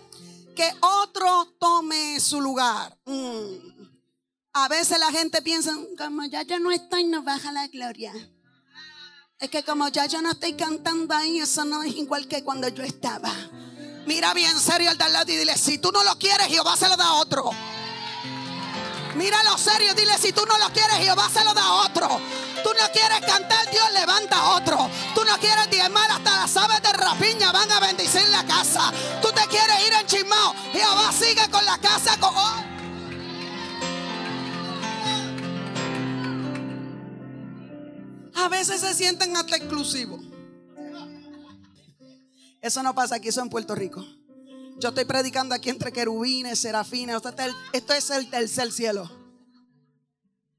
Que 0.54 0.70
otro 0.80 1.46
tome 1.58 2.20
su 2.20 2.40
lugar. 2.40 2.96
Mm. 3.06 3.74
A 4.52 4.68
veces 4.68 4.98
la 5.00 5.10
gente 5.10 5.42
piensa, 5.42 5.72
como 5.98 6.24
ya 6.26 6.42
yo 6.42 6.60
no 6.60 6.70
estoy, 6.70 7.04
no 7.04 7.22
baja 7.22 7.50
la 7.50 7.66
gloria. 7.66 8.12
Es 9.40 9.50
que 9.50 9.64
como 9.64 9.88
ya 9.88 10.06
yo 10.06 10.22
no 10.22 10.30
estoy 10.30 10.54
cantando 10.54 11.12
ahí, 11.14 11.38
eso 11.40 11.64
no 11.64 11.82
es 11.82 11.96
igual 11.96 12.28
que 12.28 12.44
cuando 12.44 12.68
yo 12.68 12.84
estaba. 12.84 13.32
Mira 14.06 14.32
bien 14.32 14.58
serio 14.60 14.90
al 14.90 14.98
de 14.98 15.08
lado 15.08 15.32
y 15.32 15.36
dile, 15.36 15.56
si 15.58 15.78
tú 15.78 15.90
no 15.90 16.04
lo 16.04 16.16
quieres, 16.18 16.46
Jehová 16.46 16.76
se 16.76 16.88
lo 16.88 16.96
da 16.96 17.06
a 17.06 17.14
otro. 17.14 17.50
Míralo 19.14 19.56
serio, 19.56 19.94
dile, 19.94 20.18
si 20.18 20.32
tú 20.32 20.44
no 20.46 20.58
lo 20.58 20.72
quieres, 20.72 20.96
Jehová 20.96 21.28
se 21.32 21.44
lo 21.44 21.54
da 21.54 21.62
a 21.62 21.86
otro. 21.86 22.08
Tú 22.62 22.70
no 22.70 22.92
quieres 22.92 23.20
cantar, 23.20 23.70
Dios 23.70 23.92
levanta 23.92 24.36
a 24.36 24.56
otro. 24.56 24.90
Tú 25.14 25.24
no 25.24 25.36
quieres 25.38 25.70
diezmar, 25.70 26.10
hasta 26.10 26.36
las 26.36 26.56
aves 26.56 26.82
de 26.82 26.92
rapiña 26.92 27.52
van 27.52 27.70
a 27.70 27.80
bendecir 27.80 28.26
la 28.30 28.44
casa. 28.44 28.92
Tú 29.22 29.28
te 29.28 29.46
quieres 29.48 29.86
ir 29.86 29.92
en 29.92 30.06
chismao, 30.06 30.54
Jehová 30.72 31.12
sigue 31.12 31.48
con 31.50 31.64
la 31.64 31.78
casa. 31.78 32.18
Con... 32.18 32.34
A 38.34 38.48
veces 38.48 38.80
se 38.80 38.94
sienten 38.94 39.36
hasta 39.36 39.56
exclusivos. 39.56 40.20
Eso 42.60 42.82
no 42.82 42.94
pasa 42.94 43.16
aquí, 43.16 43.28
eso 43.28 43.42
en 43.42 43.50
Puerto 43.50 43.74
Rico. 43.74 44.04
Yo 44.76 44.88
estoy 44.88 45.04
predicando 45.04 45.54
aquí 45.54 45.70
entre 45.70 45.92
querubines, 45.92 46.58
serafines. 46.58 47.20
Esto 47.72 47.94
es 47.94 48.10
el 48.10 48.28
tercer 48.28 48.72
cielo. 48.72 49.10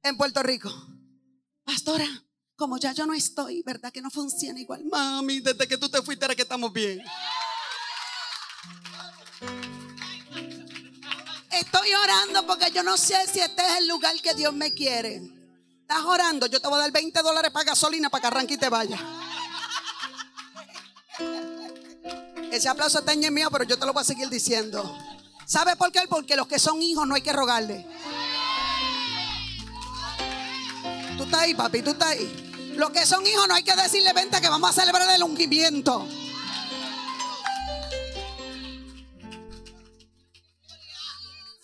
En 0.01 0.17
Puerto 0.17 0.41
Rico. 0.41 0.72
Pastora, 1.63 2.07
como 2.55 2.77
ya 2.77 2.93
yo 2.93 3.05
no 3.05 3.13
estoy, 3.13 3.62
¿verdad 3.63 3.91
que 3.91 4.01
no 4.01 4.10
funciona 4.10 4.60
igual? 4.60 4.86
Mami, 4.86 5.39
desde 5.41 5.67
que 5.67 5.77
tú 5.77 5.89
te 5.89 6.01
fuiste 6.01 6.25
era 6.25 6.36
que 6.36 6.43
estamos 6.43 6.72
bien. 6.72 7.03
Estoy 11.51 11.93
orando 11.93 12.45
porque 12.45 12.72
yo 12.72 12.84
no 12.84 12.98
sé 12.98 13.15
si 13.31 13.39
este 13.39 13.62
es 13.65 13.77
el 13.79 13.88
lugar 13.88 14.15
que 14.22 14.34
Dios 14.34 14.53
me 14.53 14.74
quiere. 14.74 15.22
Estás 15.81 16.03
orando, 16.03 16.48
yo 16.48 16.60
te 16.60 16.67
voy 16.67 16.77
a 16.77 16.81
dar 16.81 16.91
20 16.91 17.22
dólares 17.22 17.51
para 17.51 17.65
gasolina 17.65 18.10
para 18.10 18.22
que 18.22 18.27
arranque 18.27 18.53
y 18.55 18.57
te 18.57 18.69
vaya. 18.69 19.00
Ese 22.55 22.69
aplauso 22.69 23.00
está 23.00 23.12
en 23.12 23.33
mío, 23.33 23.50
pero 23.51 23.65
yo 23.65 23.77
te 23.77 23.85
lo 23.85 23.91
voy 23.91 24.00
a 24.00 24.05
seguir 24.05 24.29
diciendo. 24.29 24.97
¿Sabe 25.45 25.75
por 25.75 25.91
qué? 25.91 26.00
Porque 26.07 26.38
los 26.38 26.47
que 26.47 26.57
son 26.57 26.81
hijos 26.81 27.05
no 27.05 27.13
hay 27.13 27.21
que 27.21 27.33
rogarle. 27.33 27.85
Tú 31.17 31.24
estás 31.24 31.41
ahí, 31.41 31.53
papi, 31.53 31.81
tú 31.81 31.89
estás 31.89 32.12
ahí. 32.12 32.74
Los 32.77 32.91
que 32.91 33.05
son 33.05 33.27
hijos 33.27 33.45
no 33.50 33.55
hay 33.55 33.63
que 33.63 33.75
decirle, 33.75 34.13
vente 34.13 34.39
que 34.39 34.47
vamos 34.47 34.69
a 34.69 34.74
celebrar 34.74 35.13
el 35.13 35.24
ungimiento. 35.24 36.07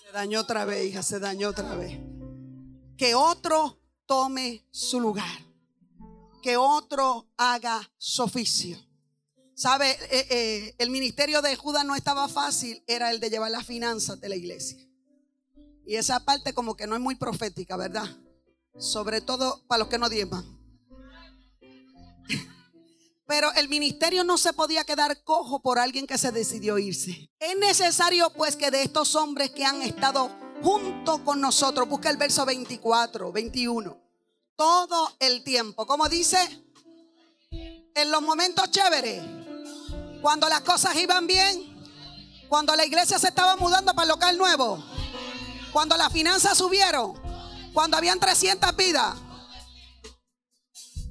Se 0.03 0.11
dañó 0.11 0.41
otra 0.41 0.65
vez, 0.65 0.87
hija, 0.87 1.03
se 1.03 1.21
dañó 1.21 1.47
otra 1.47 1.73
vez. 1.75 1.99
Que 2.97 3.15
otro 3.15 3.79
tome 4.05 4.67
su 4.71 4.99
lugar. 4.99 5.39
Que 6.41 6.57
otro 6.57 7.29
haga 7.37 7.89
su 7.97 8.23
oficio. 8.23 8.90
Sabe, 9.61 9.91
eh, 9.91 10.27
eh, 10.31 10.75
el 10.79 10.89
ministerio 10.89 11.39
de 11.43 11.55
Judas 11.55 11.85
no 11.85 11.95
estaba 11.95 12.27
fácil, 12.27 12.83
era 12.87 13.11
el 13.11 13.19
de 13.19 13.29
llevar 13.29 13.51
las 13.51 13.63
finanzas 13.63 14.19
de 14.19 14.27
la 14.27 14.35
iglesia. 14.35 14.79
Y 15.85 15.97
esa 15.97 16.19
parte 16.21 16.51
como 16.55 16.75
que 16.75 16.87
no 16.87 16.95
es 16.95 17.01
muy 17.01 17.13
profética, 17.13 17.77
¿verdad? 17.77 18.09
Sobre 18.79 19.21
todo 19.21 19.63
para 19.67 19.77
los 19.77 19.87
que 19.87 19.99
no 19.99 20.09
diezman. 20.09 20.43
Pero 23.27 23.53
el 23.53 23.69
ministerio 23.69 24.23
no 24.23 24.39
se 24.39 24.51
podía 24.51 24.83
quedar 24.83 25.23
cojo 25.23 25.61
por 25.61 25.77
alguien 25.77 26.07
que 26.07 26.17
se 26.17 26.31
decidió 26.31 26.79
irse. 26.79 27.29
Es 27.37 27.55
necesario 27.59 28.33
pues 28.33 28.55
que 28.55 28.71
de 28.71 28.81
estos 28.81 29.13
hombres 29.13 29.51
que 29.51 29.63
han 29.63 29.83
estado 29.83 30.35
junto 30.63 31.23
con 31.23 31.39
nosotros, 31.39 31.87
busca 31.87 32.09
el 32.09 32.17
verso 32.17 32.47
24, 32.47 33.31
21, 33.31 33.95
todo 34.55 35.15
el 35.19 35.43
tiempo, 35.43 35.85
como 35.85 36.09
dice, 36.09 36.39
en 37.51 38.09
los 38.09 38.23
momentos 38.23 38.71
chéveres, 38.71 39.40
cuando 40.21 40.47
las 40.47 40.61
cosas 40.61 40.95
iban 40.95 41.27
bien, 41.27 41.67
cuando 42.47 42.75
la 42.75 42.85
iglesia 42.85 43.17
se 43.17 43.29
estaba 43.29 43.55
mudando 43.55 43.93
para 43.93 44.03
el 44.03 44.09
local 44.09 44.37
nuevo, 44.37 44.83
cuando 45.73 45.97
las 45.97 46.11
finanzas 46.11 46.57
subieron, 46.57 47.13
cuando 47.73 47.97
habían 47.97 48.19
300 48.19 48.75
vidas. 48.75 49.15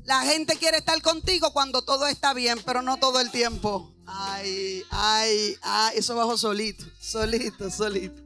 La 0.05 0.23
gente 0.23 0.57
quiere 0.57 0.79
estar 0.79 1.01
contigo 1.03 1.53
cuando 1.53 1.83
todo 1.83 2.07
está 2.07 2.35
bien, 2.35 2.61
pero 2.65 2.83
no 2.83 2.99
todo 2.99 3.21
el 3.21 3.31
tiempo. 3.31 3.95
Ay, 4.07 4.83
ay, 4.91 5.57
ay, 5.63 5.99
eso 5.99 6.17
bajó 6.17 6.37
solito, 6.37 6.85
solito, 7.01 7.71
solito. 7.71 8.21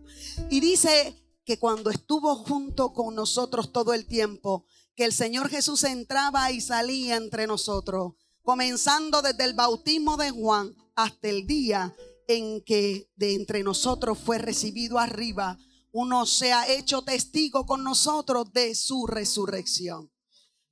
Y 0.50 0.60
dice 0.60 1.20
que 1.44 1.58
cuando 1.58 1.90
estuvo 1.90 2.36
junto 2.36 2.92
con 2.92 3.14
nosotros 3.14 3.72
todo 3.72 3.92
el 3.92 4.06
tiempo, 4.06 4.66
que 4.96 5.04
el 5.04 5.12
Señor 5.12 5.50
Jesús 5.50 5.84
entraba 5.84 6.50
y 6.52 6.60
salía 6.60 7.16
entre 7.16 7.46
nosotros 7.46 8.14
comenzando 8.44 9.22
desde 9.22 9.44
el 9.44 9.54
bautismo 9.54 10.16
de 10.16 10.30
Juan 10.30 10.76
hasta 10.94 11.28
el 11.28 11.46
día 11.46 11.94
en 12.28 12.62
que 12.62 13.10
de 13.16 13.34
entre 13.34 13.62
nosotros 13.62 14.18
fue 14.18 14.38
recibido 14.38 14.98
arriba, 14.98 15.58
uno 15.92 16.26
se 16.26 16.52
ha 16.52 16.68
hecho 16.68 17.02
testigo 17.02 17.66
con 17.66 17.82
nosotros 17.82 18.52
de 18.52 18.74
su 18.74 19.06
resurrección. 19.06 20.10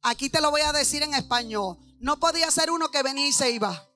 Aquí 0.02 0.28
te 0.28 0.40
lo 0.40 0.50
voy 0.50 0.60
a 0.62 0.72
decir 0.72 1.02
en 1.02 1.14
español. 1.14 1.78
No 2.00 2.18
podía 2.18 2.50
ser 2.50 2.70
uno 2.70 2.90
que 2.90 3.02
venía 3.02 3.28
y 3.28 3.32
se 3.32 3.50
iba. 3.50 3.88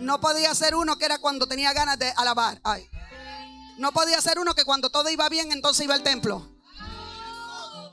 No 0.00 0.20
podía 0.20 0.54
ser 0.54 0.74
uno 0.74 0.96
que 0.96 1.04
era 1.04 1.18
cuando 1.18 1.46
tenía 1.46 1.72
ganas 1.72 1.98
de 1.98 2.10
alabar. 2.16 2.60
No 3.78 3.92
podía 3.92 4.20
ser 4.20 4.38
uno 4.38 4.54
que 4.54 4.64
cuando 4.64 4.90
todo 4.90 5.10
iba 5.10 5.28
bien 5.28 5.52
entonces 5.52 5.84
iba 5.84 5.94
al 5.94 6.02
templo 6.02 6.53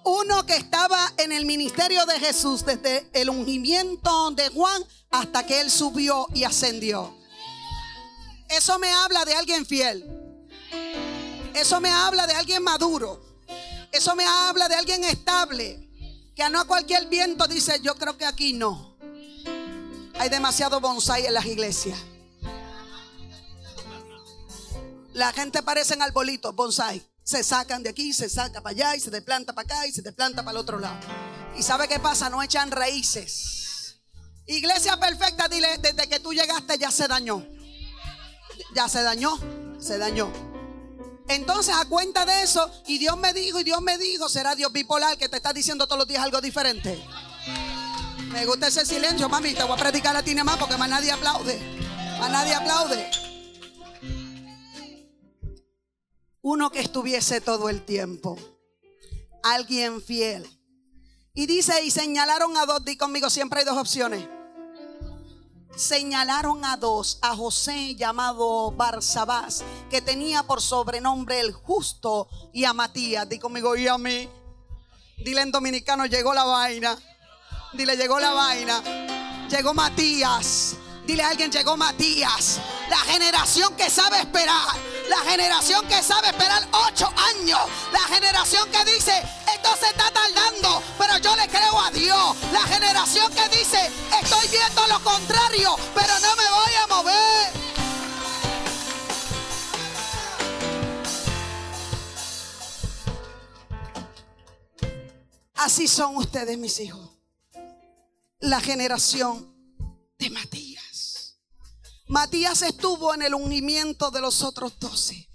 uno 0.03 0.45
que 0.45 0.55
estaba 0.55 1.13
en 1.17 1.31
el 1.31 1.45
ministerio 1.45 2.05
de 2.05 2.19
Jesús 2.19 2.65
desde 2.65 3.09
el 3.13 3.29
ungimiento 3.29 4.31
de 4.31 4.49
Juan 4.49 4.83
hasta 5.09 5.45
que 5.45 5.61
él 5.61 5.69
subió 5.69 6.27
y 6.33 6.43
ascendió. 6.43 7.15
Eso 8.49 8.79
me 8.79 8.91
habla 8.91 9.23
de 9.25 9.35
alguien 9.35 9.65
fiel. 9.65 10.05
Eso 11.53 11.79
me 11.79 11.89
habla 11.89 12.27
de 12.27 12.33
alguien 12.33 12.63
maduro. 12.63 13.21
Eso 13.91 14.15
me 14.15 14.25
habla 14.25 14.67
de 14.67 14.75
alguien 14.75 15.03
estable. 15.03 15.89
Que 16.35 16.49
no 16.49 16.61
a 16.61 16.65
cualquier 16.65 17.07
viento 17.07 17.47
dice, 17.47 17.79
yo 17.81 17.95
creo 17.95 18.17
que 18.17 18.25
aquí 18.25 18.53
no. 18.53 18.97
Hay 20.17 20.29
demasiado 20.29 20.79
bonsai 20.79 21.25
en 21.25 21.33
las 21.33 21.45
iglesias. 21.45 21.99
La 25.13 25.33
gente 25.33 25.61
parece 25.61 25.93
en 25.93 26.01
arbolitos, 26.01 26.55
bonsai 26.55 27.10
se 27.31 27.43
sacan 27.45 27.81
de 27.81 27.89
aquí, 27.89 28.11
se 28.11 28.27
saca 28.29 28.59
para 28.59 28.75
allá 28.75 28.95
y 28.97 28.99
se 28.99 29.09
desplanta 29.09 29.53
para 29.53 29.65
acá 29.65 29.87
y 29.87 29.93
se 29.93 30.01
desplanta 30.01 30.43
para 30.43 30.51
el 30.51 30.57
otro 30.57 30.79
lado. 30.79 30.99
¿Y 31.57 31.63
sabe 31.63 31.87
qué 31.87 31.97
pasa? 31.97 32.29
No 32.29 32.43
echan 32.43 32.69
raíces. 32.71 33.95
Iglesia 34.47 34.99
perfecta, 34.99 35.47
dile, 35.47 35.77
desde 35.77 36.09
que 36.09 36.19
tú 36.19 36.33
llegaste 36.33 36.77
ya 36.77 36.91
se 36.91 37.07
dañó. 37.07 37.47
Ya 38.75 38.89
se 38.89 39.01
dañó, 39.01 39.39
se 39.79 39.97
dañó. 39.97 40.29
Entonces, 41.29 41.73
a 41.73 41.85
cuenta 41.85 42.25
de 42.25 42.41
eso, 42.41 42.69
y 42.85 42.97
Dios 42.97 43.17
me 43.17 43.31
dijo, 43.31 43.61
y 43.61 43.63
Dios 43.63 43.81
me 43.81 43.97
dijo, 43.97 44.27
será 44.27 44.53
Dios 44.53 44.73
bipolar 44.73 45.17
que 45.17 45.29
te 45.29 45.37
está 45.37 45.53
diciendo 45.53 45.87
todos 45.87 45.99
los 45.99 46.07
días 46.09 46.21
algo 46.21 46.41
diferente. 46.41 47.01
Me 48.33 48.45
gusta 48.45 48.67
ese 48.67 48.85
silencio, 48.85 49.29
mami. 49.29 49.53
Te 49.53 49.63
voy 49.63 49.73
a 49.73 49.77
predicar 49.77 50.17
a 50.17 50.21
ti 50.21 50.35
más 50.35 50.57
porque 50.57 50.75
más 50.75 50.89
nadie 50.89 51.11
aplaude. 51.11 51.57
Más 52.19 52.29
nadie 52.29 52.53
aplaude. 52.53 53.30
Uno 56.41 56.71
que 56.71 56.79
estuviese 56.79 57.41
todo 57.41 57.69
el 57.69 57.83
tiempo, 57.85 58.37
alguien 59.43 60.01
fiel. 60.01 60.47
Y 61.33 61.45
dice, 61.45 61.83
y 61.83 61.91
señalaron 61.91 62.57
a 62.57 62.65
dos, 62.65 62.83
di 62.83 62.97
conmigo, 62.97 63.29
siempre 63.29 63.59
hay 63.59 63.65
dos 63.65 63.77
opciones. 63.77 64.27
Señalaron 65.75 66.65
a 66.65 66.75
dos, 66.75 67.19
a 67.21 67.35
José 67.35 67.95
llamado 67.95 68.71
Barsabás, 68.71 69.63
que 69.89 70.01
tenía 70.01 70.43
por 70.43 70.61
sobrenombre 70.61 71.39
el 71.39 71.53
justo, 71.53 72.27
y 72.53 72.65
a 72.65 72.73
Matías, 72.73 73.29
di 73.29 73.39
conmigo, 73.39 73.75
y 73.75 73.87
a 73.87 73.97
mí. 73.97 74.27
Dile 75.17 75.41
en 75.41 75.51
dominicano, 75.51 76.05
llegó 76.07 76.33
la 76.33 76.43
vaina. 76.43 76.97
Dile, 77.73 77.95
llegó 77.95 78.19
la 78.19 78.33
vaina. 78.33 79.47
Llegó 79.49 79.73
Matías. 79.73 80.75
Dile 81.05 81.23
a 81.23 81.29
alguien, 81.29 81.51
llegó 81.51 81.77
Matías. 81.77 82.59
La 82.89 82.97
generación 82.97 83.75
que 83.77 83.89
sabe 83.89 84.19
esperar 84.19 84.90
La 85.09 85.17
generación 85.29 85.87
que 85.87 86.01
sabe 86.03 86.27
esperar 86.29 86.67
ocho 86.87 87.11
años. 87.35 87.59
La 87.91 87.99
generación 88.13 88.69
que 88.71 88.83
dice, 88.85 89.13
esto 89.53 89.69
se 89.79 89.87
está 89.87 90.11
tardando, 90.11 90.81
pero 90.97 91.17
yo 91.17 91.35
le 91.35 91.47
creo 91.47 91.79
a 91.79 91.91
Dios. 91.91 92.37
La 92.51 92.61
generación 92.61 93.31
que 93.33 93.47
dice, 93.49 93.91
estoy 94.21 94.47
viendo 94.49 94.87
lo 94.87 95.03
contrario, 95.03 95.75
pero 95.93 96.13
no 96.19 96.35
me 96.35 96.49
voy 96.49 96.73
a 96.83 96.87
mover. 96.87 97.61
Así 105.55 105.87
son 105.87 106.17
ustedes, 106.17 106.57
mis 106.57 106.79
hijos. 106.79 107.07
La 108.39 108.59
generación 108.59 109.53
de 110.17 110.29
Matías. 110.31 110.70
Matías 112.11 112.61
estuvo 112.63 113.13
en 113.13 113.21
el 113.21 113.33
ungimiento 113.33 114.11
de 114.11 114.19
los 114.19 114.41
otros 114.43 114.77
doce. 114.77 115.29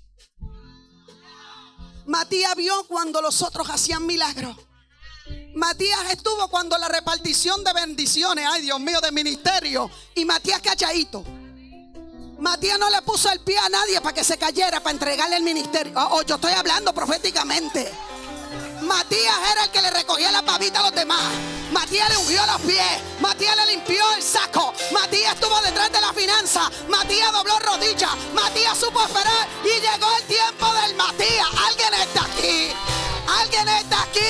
Matías 2.05 2.55
vio 2.55 2.85
cuando 2.87 3.23
los 3.23 3.41
otros 3.41 3.71
hacían 3.71 4.05
milagros. 4.05 4.55
Matías 5.55 6.11
estuvo 6.11 6.49
cuando 6.49 6.77
la 6.77 6.89
repartición 6.89 7.65
de 7.65 7.73
bendiciones, 7.73 8.47
ay 8.47 8.61
Dios 8.61 8.79
mío, 8.79 9.01
de 9.01 9.11
ministerio. 9.11 9.91
Y 10.15 10.27
Matías 10.27 10.61
cachadito. 10.61 11.25
Matías 12.41 12.79
no 12.79 12.91
le 12.91 13.01
puso 13.01 13.33
el 13.33 13.41
pie 13.41 13.57
a 13.57 13.71
nadie 13.71 13.99
para 14.03 14.15
que 14.15 14.23
se 14.23 14.37
cayera, 14.37 14.81
para 14.81 14.93
entregarle 14.93 15.37
el 15.37 15.45
ministerio. 15.45 15.95
Oh, 15.97 16.19
oh 16.19 16.23
yo 16.25 16.35
estoy 16.35 16.53
hablando 16.53 16.93
proféticamente. 16.93 17.91
Matías 18.83 19.35
era 19.53 19.65
el 19.65 19.71
que 19.71 19.83
le 19.83 19.91
recogía 19.91 20.31
la 20.31 20.43
pavita 20.43 20.81
a 20.81 20.83
los 20.85 20.95
demás. 20.95 21.23
Matías 21.73 22.09
le 22.11 22.17
ungió 22.17 22.47
los 22.47 22.61
pies. 22.63 23.03
Matías 23.21 23.57
le 23.57 23.67
limpió 23.75 24.03
el 24.17 24.23
saco. 24.23 24.73
Matías 24.93 25.35
estuvo 25.35 25.61
detrás 25.61 25.91
de 25.93 26.01
la 26.01 26.13
finanza. 26.13 26.71
Matías 26.89 27.33
dobló 27.33 27.59
rodillas. 27.59 28.11
Matías 28.35 28.79
supo 28.79 29.03
esperar. 29.03 29.49
Y 29.65 29.81
llegó 29.81 30.17
el 30.17 30.25
tiempo 30.25 30.67
del 30.75 30.95
Matías. 30.97 31.49
Alguien 31.69 31.95
está 31.95 32.25
aquí. 32.25 32.69
Alguien 33.41 33.69
está 33.69 34.03
aquí. 34.03 34.21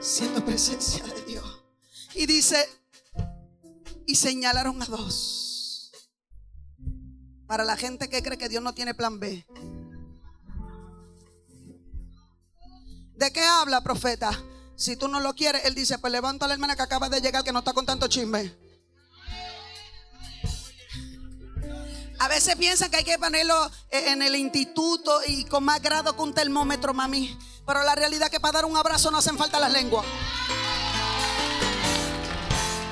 Siendo 0.00 0.44
presencia 0.44 1.04
de 1.04 1.22
Dios. 1.22 1.44
Y 2.14 2.26
dice, 2.26 2.68
y 4.06 4.16
señalaron 4.16 4.82
a 4.82 4.86
dos 4.86 5.41
para 7.52 7.64
la 7.64 7.76
gente 7.76 8.08
que 8.08 8.22
cree 8.22 8.38
que 8.38 8.48
Dios 8.48 8.62
no 8.62 8.72
tiene 8.72 8.94
plan 8.94 9.20
B. 9.20 9.44
¿De 13.14 13.30
qué 13.30 13.44
habla, 13.44 13.82
profeta? 13.82 14.30
Si 14.74 14.96
tú 14.96 15.06
no 15.06 15.20
lo 15.20 15.34
quieres, 15.34 15.66
él 15.66 15.74
dice, 15.74 15.98
pues 15.98 16.10
levanta 16.10 16.46
a 16.46 16.48
la 16.48 16.54
hermana 16.54 16.76
que 16.76 16.80
acaba 16.80 17.10
de 17.10 17.20
llegar 17.20 17.44
que 17.44 17.52
no 17.52 17.58
está 17.58 17.74
con 17.74 17.84
tanto 17.84 18.08
chisme. 18.08 18.56
A 22.20 22.28
veces 22.28 22.56
piensan 22.56 22.90
que 22.90 22.96
hay 22.96 23.04
que 23.04 23.18
ponerlo 23.18 23.70
en 23.90 24.22
el 24.22 24.34
instituto 24.34 25.20
y 25.26 25.44
con 25.44 25.62
más 25.62 25.82
grado 25.82 26.16
que 26.16 26.22
un 26.22 26.32
termómetro, 26.32 26.94
mami. 26.94 27.36
Pero 27.66 27.82
la 27.82 27.94
realidad 27.94 28.28
es 28.28 28.30
que 28.30 28.40
para 28.40 28.52
dar 28.52 28.64
un 28.64 28.78
abrazo 28.78 29.10
no 29.10 29.18
hacen 29.18 29.36
falta 29.36 29.60
las 29.60 29.72
lenguas 29.72 30.06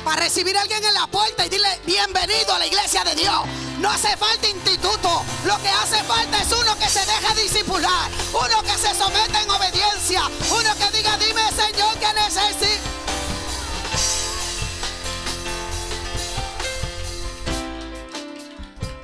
para 0.05 0.23
recibir 0.23 0.57
a 0.57 0.61
alguien 0.61 0.85
en 0.85 0.95
la 0.95 1.07
puerta 1.07 1.47
y 1.47 1.49
dile 1.49 1.69
bienvenido 1.87 2.53
a 2.53 2.59
la 2.59 2.67
iglesia 2.67 3.05
de 3.05 3.15
Dios. 3.15 3.70
No 3.81 3.89
hace 3.91 4.15
falta 4.19 4.47
instituto. 4.47 5.25
Lo 5.47 5.57
que 5.63 5.69
hace 5.69 6.03
falta 6.05 6.43
es 6.43 6.53
uno 6.53 6.79
que 6.79 6.87
se 6.87 7.01
deje 7.01 7.43
disipular. 7.43 8.11
Uno 8.35 8.63
que 8.63 8.77
se 8.77 8.95
someta 8.95 9.41
en 9.41 9.51
obediencia. 9.51 10.23
Uno 10.27 10.75
que 10.77 10.97
diga, 10.99 11.17
dime 11.17 11.41
Señor 11.51 11.99
que 11.99 12.13
necesito. 12.13 12.91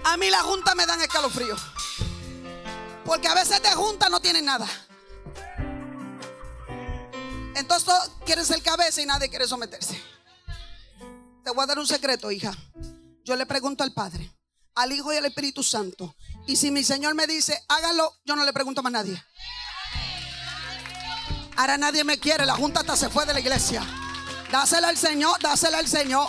A 0.04 0.16
mí 0.18 0.28
la 0.28 0.42
junta 0.42 0.74
me 0.74 0.84
dan 0.84 1.00
escalofrío. 1.00 1.56
Porque 3.06 3.28
a 3.28 3.34
veces 3.34 3.62
de 3.62 3.72
junta 3.72 4.10
no 4.10 4.20
tienen 4.20 4.44
nada. 4.44 4.66
Entonces 7.54 7.94
quieren 8.26 8.44
ser 8.44 8.62
cabeza 8.62 9.00
y 9.00 9.06
nadie 9.06 9.30
quiere 9.30 9.48
someterse. 9.48 9.98
Te 11.42 11.50
voy 11.50 11.64
a 11.64 11.66
dar 11.66 11.78
un 11.78 11.86
secreto, 11.86 12.30
hija. 12.30 12.52
Yo 13.24 13.36
le 13.36 13.46
pregunto 13.46 13.82
al 13.82 13.92
Padre, 13.92 14.35
al 14.76 14.92
Hijo 14.92 15.12
y 15.12 15.16
al 15.16 15.24
Espíritu 15.24 15.62
Santo. 15.62 16.14
Y 16.46 16.56
si 16.56 16.70
mi 16.70 16.84
Señor 16.84 17.14
me 17.14 17.26
dice, 17.26 17.60
hágalo, 17.68 18.14
yo 18.24 18.36
no 18.36 18.44
le 18.44 18.52
pregunto 18.52 18.82
más 18.82 18.90
a 18.90 19.02
nadie. 19.02 19.24
Ahora 21.56 21.78
nadie 21.78 22.04
me 22.04 22.18
quiere. 22.18 22.46
La 22.46 22.54
junta 22.54 22.80
hasta 22.80 22.96
se 22.96 23.08
fue 23.08 23.26
de 23.26 23.34
la 23.34 23.40
iglesia. 23.40 23.82
Dásela 24.52 24.88
al 24.88 24.96
Señor, 24.96 25.40
dásela 25.40 25.78
al 25.78 25.88
Señor. 25.88 26.28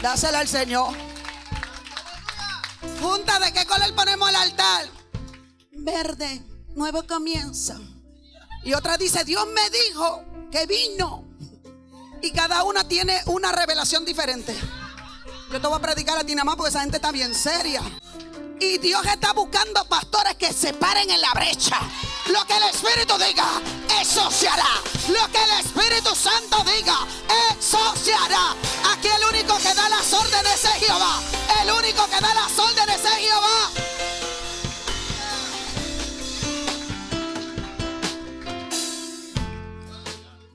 Dásela 0.00 0.38
al 0.38 0.48
Señor. 0.48 0.94
Junta, 3.02 3.38
¿de 3.40 3.52
qué 3.52 3.66
color 3.66 3.94
ponemos 3.94 4.28
el 4.30 4.36
altar? 4.36 4.88
Verde, 5.72 6.42
nuevo 6.74 7.06
comienzo. 7.06 7.78
Y 8.62 8.72
otra 8.72 8.96
dice, 8.96 9.24
Dios 9.24 9.46
me 9.48 9.68
dijo 9.70 10.24
que 10.50 10.66
vino 10.66 11.24
y 12.22 12.30
cada 12.30 12.62
una 12.62 12.86
tiene 12.86 13.20
una 13.26 13.52
revelación 13.52 14.04
diferente. 14.04 14.56
Yo 15.54 15.60
te 15.60 15.68
voy 15.68 15.78
a 15.78 15.80
predicar 15.80 16.18
a 16.18 16.24
ti 16.24 16.34
porque 16.56 16.70
esa 16.70 16.80
gente 16.80 16.96
está 16.96 17.12
bien 17.12 17.32
seria. 17.32 17.80
Y 18.58 18.78
Dios 18.78 19.06
está 19.06 19.32
buscando 19.32 19.84
pastores 19.84 20.34
que 20.34 20.52
se 20.52 20.74
paren 20.74 21.08
en 21.08 21.20
la 21.20 21.30
brecha. 21.32 21.78
Lo 22.32 22.44
que 22.44 22.56
el 22.56 22.64
Espíritu 22.64 23.14
diga, 23.24 23.62
eso 24.00 24.28
se 24.32 24.48
hará. 24.48 24.66
Lo 25.06 25.30
que 25.30 25.38
el 25.44 25.64
Espíritu 25.64 26.12
Santo 26.16 26.56
diga, 26.64 27.06
eso 27.52 27.78
se 28.02 28.12
hará. 28.12 28.56
Aquí 28.94 29.06
el 29.06 29.24
único 29.32 29.56
que 29.58 29.72
da 29.74 29.88
las 29.90 30.12
órdenes 30.12 30.64
es 30.64 30.72
Jehová. 30.72 31.22
El 31.62 31.70
único 31.70 32.04
que 32.06 32.20
da 32.20 32.34
las 32.34 32.58
órdenes 32.58 33.04
es 33.04 33.16
Jehová. 33.16 33.70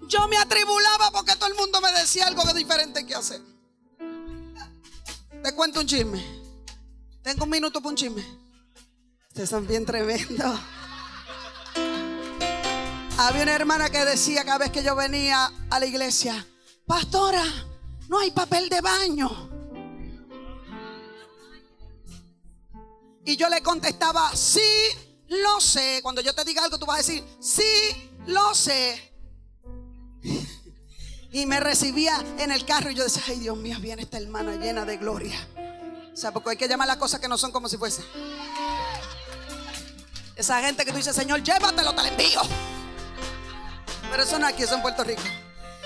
Yo 0.09 0.27
me 0.27 0.37
atribulaba 0.37 1.09
porque 1.11 1.37
todo 1.37 1.47
el 1.47 1.55
mundo 1.55 1.79
me 1.79 1.89
decía 1.93 2.27
algo 2.27 2.43
diferente 2.53 3.05
que 3.05 3.15
hacer. 3.15 3.58
Te 5.43 5.53
cuento 5.53 5.79
un 5.79 5.87
chisme. 5.87 6.23
Tengo 7.21 7.45
un 7.45 7.49
minuto 7.49 7.79
para 7.79 7.89
un 7.89 7.95
chisme. 7.95 8.25
Ustedes 9.29 9.49
son 9.49 9.65
bien 9.65 9.85
tremendos. 9.85 10.59
Había 13.17 13.43
una 13.43 13.53
hermana 13.53 13.89
que 13.89 14.03
decía 14.05 14.43
cada 14.43 14.59
vez 14.59 14.71
que 14.71 14.83
yo 14.83 14.95
venía 14.95 15.51
a 15.69 15.79
la 15.79 15.85
iglesia, 15.85 16.45
pastora, 16.85 17.43
no 18.07 18.19
hay 18.19 18.31
papel 18.31 18.69
de 18.69 18.81
baño. 18.81 19.49
Y 23.25 23.35
yo 23.35 23.49
le 23.49 23.61
contestaba, 23.61 24.35
sí, 24.35 24.61
lo 25.27 25.59
sé. 25.59 25.99
Cuando 26.01 26.21
yo 26.21 26.33
te 26.33 26.43
diga 26.43 26.63
algo, 26.63 26.79
tú 26.79 26.85
vas 26.85 26.95
a 26.95 26.97
decir, 26.99 27.23
sí, 27.39 28.09
lo 28.25 28.55
sé. 28.55 29.08
Y 31.31 31.45
me 31.45 31.59
recibía 31.59 32.23
en 32.39 32.51
el 32.51 32.65
carro 32.65 32.89
y 32.89 32.95
yo 32.95 33.03
decía, 33.03 33.21
ay 33.27 33.39
Dios 33.39 33.57
mío, 33.57 33.77
viene 33.79 34.01
esta 34.01 34.17
hermana 34.17 34.55
llena 34.55 34.85
de 34.85 34.97
gloria. 34.97 35.39
O 36.11 36.17
sea, 36.17 36.31
porque 36.31 36.51
hay 36.51 36.57
que 36.57 36.67
llamar 36.67 36.87
las 36.87 36.97
cosas 36.97 37.19
que 37.19 37.27
no 37.27 37.37
son 37.37 37.51
como 37.51 37.69
si 37.69 37.77
fuese. 37.77 38.03
Esa 40.35 40.61
gente 40.61 40.85
que 40.85 40.91
tú 40.91 40.97
dices, 40.97 41.15
Señor, 41.15 41.43
llévatelo, 41.43 41.93
te 41.93 42.01
lo 42.01 42.07
envío. 42.07 42.41
Pero 44.09 44.23
eso 44.23 44.39
no 44.39 44.47
aquí, 44.47 44.63
eso 44.63 44.75
en 44.75 44.81
Puerto 44.81 45.03
Rico. 45.03 45.21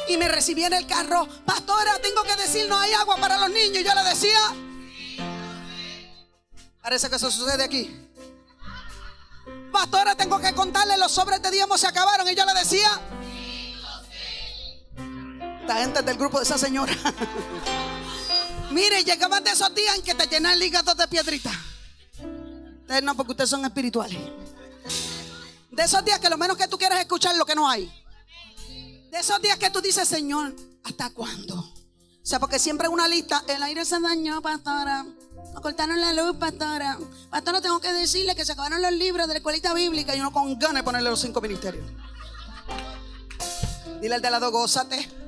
Y 0.08 0.18
me 0.18 0.28
recibía 0.28 0.68
en 0.68 0.74
el 0.74 0.88
carro, 0.88 1.28
pastora, 1.46 2.00
tengo 2.02 2.24
que 2.24 2.36
decir, 2.36 2.68
no 2.70 2.78
hay 2.78 2.94
agua 2.94 3.18
para 3.18 3.38
los 3.38 3.50
niños. 3.50 3.80
Y 3.80 3.84
yo 3.84 3.94
le 3.94 4.04
decía, 4.04 4.40
parece 6.82 7.10
que 7.10 7.16
eso 7.18 7.30
sucede 7.30 7.64
aquí. 7.64 8.00
Pastora, 9.72 10.16
tengo 10.16 10.40
que 10.40 10.54
contarle, 10.54 10.98
los 10.98 11.12
sobres 11.12 11.42
de 11.42 11.52
diezmo 11.52 11.78
se 11.78 11.88
acabaron. 11.88 12.28
Y 12.30 12.36
yo 12.36 12.46
le 12.46 12.54
decía, 12.54 12.90
esta 15.64 15.78
gente 15.78 16.02
del 16.02 16.18
grupo 16.18 16.40
de 16.40 16.44
esa 16.44 16.58
señora. 16.58 16.94
Mire, 18.72 19.04
llegaban 19.04 19.44
de 19.44 19.52
esos 19.52 19.74
días 19.74 19.96
en 19.96 20.02
que 20.04 20.14
te 20.14 20.28
llenan 20.28 20.54
el 20.54 20.64
hígado 20.64 20.94
de 20.94 21.08
piedrita. 21.08 21.52
Ustedes 22.82 23.02
no, 23.02 23.16
porque 23.16 23.32
ustedes 23.32 23.50
son 23.50 23.64
espirituales. 23.64 24.18
De 25.72 25.84
esos 25.84 26.04
días 26.04 26.20
que 26.20 26.30
lo 26.30 26.38
menos 26.38 26.58
que 26.58 26.68
tú 26.68 26.78
quieres 26.78 27.00
escuchar 27.00 27.36
lo 27.38 27.46
que 27.46 27.56
no 27.56 27.70
hay. 27.70 27.92
De 29.10 29.20
esos 29.20 29.42
días 29.42 29.58
que 29.58 29.70
tú 29.70 29.80
dices, 29.80 30.08
Señor, 30.08 30.54
¿hasta 30.84 31.12
cuándo? 31.12 31.56
O 31.56 32.26
sea, 32.26 32.40
porque 32.40 32.60
siempre 32.60 32.88
hay 32.88 32.94
una 32.94 33.08
lista. 33.08 33.44
El 33.48 33.64
aire 33.64 33.86
se 33.86 34.00
dañó, 34.02 34.42
pastora. 34.42 35.06
Nos 35.54 35.62
cortaron 35.62 36.00
la 36.02 36.12
luz, 36.12 36.36
pastora. 36.38 36.98
Pastora, 37.30 37.62
tengo 37.62 37.80
que 37.80 37.94
decirle 37.94 38.36
que 38.36 38.44
se 38.44 38.52
acabaron 38.52 38.82
los 38.82 38.92
libros 38.92 39.28
de 39.28 39.36
la 39.36 39.38
escuelita 39.38 39.74
bíblica 39.74 40.14
y 40.14 40.20
uno 40.20 40.34
con 40.34 40.60
ganas 40.60 40.78
de 40.78 40.84
ponerle 40.84 41.10
los 41.10 41.22
cinco 41.22 41.40
ministerios. 41.40 41.86
Dile 44.02 44.16
al 44.16 44.22
de 44.22 44.30
lado, 44.30 44.52
gózate. 44.52 45.23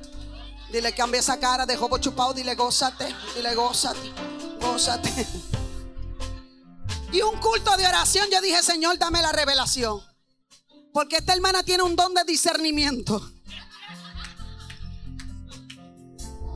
Dile, 0.72 0.92
cambia 0.94 1.20
esa 1.20 1.38
cara 1.38 1.64
de 1.64 1.76
jobo 1.76 1.98
chupado. 1.98 2.34
Dile, 2.34 2.54
gózate. 2.54 3.14
Dile, 3.34 3.54
gózate. 3.54 4.12
Gózate. 4.60 5.26
Y 7.12 7.22
un 7.22 7.38
culto 7.40 7.76
de 7.76 7.86
oración, 7.86 8.28
yo 8.30 8.40
dije, 8.40 8.62
Señor, 8.62 8.98
dame 8.98 9.22
la 9.22 9.32
revelación. 9.32 10.00
Porque 10.92 11.16
esta 11.16 11.34
hermana 11.34 11.62
tiene 11.62 11.82
un 11.82 11.94
don 11.94 12.14
de 12.14 12.24
discernimiento. 12.24 13.32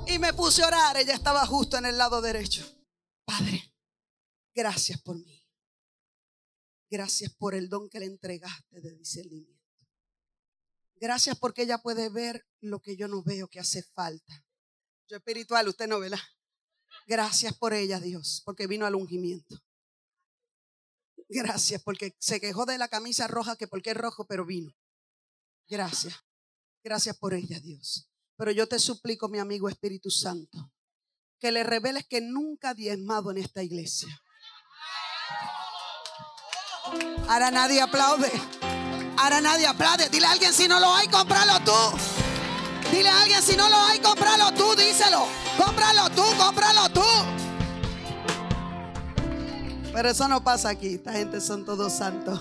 Y 0.06 0.18
me 0.18 0.32
puse 0.34 0.62
a 0.62 0.66
orar. 0.66 0.96
Ella 0.96 1.14
estaba 1.14 1.46
justo 1.46 1.76
en 1.76 1.86
el 1.86 1.96
lado 1.96 2.20
derecho. 2.20 2.66
Padre, 3.24 3.72
gracias 4.54 5.00
por 5.00 5.16
mí. 5.16 5.46
Gracias 6.90 7.32
por 7.34 7.54
el 7.54 7.68
don 7.68 7.88
que 7.88 8.00
le 8.00 8.06
entregaste 8.06 8.80
de 8.80 8.96
discernimiento. 8.96 9.59
Gracias 11.00 11.38
porque 11.38 11.62
ella 11.62 11.78
puede 11.78 12.10
ver 12.10 12.46
lo 12.60 12.80
que 12.80 12.94
yo 12.94 13.08
no 13.08 13.22
veo 13.22 13.48
que 13.48 13.58
hace 13.58 13.82
falta. 13.82 14.44
Yo 15.08 15.16
espiritual, 15.16 15.66
usted 15.66 15.88
no, 15.88 15.98
¿verdad? 15.98 16.20
Gracias 17.06 17.56
por 17.56 17.72
ella, 17.72 17.98
Dios, 17.98 18.42
porque 18.44 18.66
vino 18.66 18.84
al 18.84 18.94
ungimiento. 18.94 19.56
Gracias 21.28 21.82
porque 21.82 22.14
se 22.18 22.40
quejó 22.40 22.66
de 22.66 22.76
la 22.76 22.88
camisa 22.88 23.26
roja, 23.28 23.56
que 23.56 23.66
porque 23.66 23.90
es 23.90 23.96
rojo, 23.96 24.26
pero 24.26 24.44
vino. 24.44 24.76
Gracias. 25.68 26.14
Gracias 26.84 27.16
por 27.16 27.32
ella, 27.32 27.58
Dios. 27.60 28.10
Pero 28.36 28.50
yo 28.50 28.66
te 28.66 28.78
suplico, 28.78 29.28
mi 29.28 29.38
amigo 29.38 29.68
Espíritu 29.68 30.10
Santo, 30.10 30.72
que 31.38 31.50
le 31.50 31.62
reveles 31.62 32.06
que 32.06 32.20
nunca 32.20 32.70
ha 32.70 32.74
diezmado 32.74 33.30
en 33.30 33.38
esta 33.38 33.62
iglesia. 33.62 34.08
Ahora 37.28 37.50
nadie 37.50 37.80
aplaude. 37.80 38.30
Ahora 39.20 39.42
nadie 39.42 39.66
aplaude. 39.66 40.08
Dile 40.08 40.26
a 40.26 40.30
alguien 40.30 40.54
si 40.54 40.66
no 40.66 40.80
lo 40.80 40.94
hay, 40.94 41.06
cómpralo 41.08 41.60
tú. 41.60 41.72
Dile 42.90 43.10
a 43.10 43.20
alguien 43.20 43.42
si 43.42 43.54
no 43.54 43.68
lo 43.68 43.76
hay, 43.76 43.98
cómpralo 43.98 44.50
tú, 44.54 44.74
díselo. 44.74 45.26
Cómpralo 45.58 46.08
tú, 46.10 46.22
cómpralo 46.38 46.88
tú. 46.88 47.02
Pero 49.92 50.08
eso 50.08 50.26
no 50.26 50.42
pasa 50.42 50.70
aquí. 50.70 50.94
Esta 50.94 51.12
gente 51.12 51.42
son 51.42 51.66
todos 51.66 51.92
santos. 51.92 52.40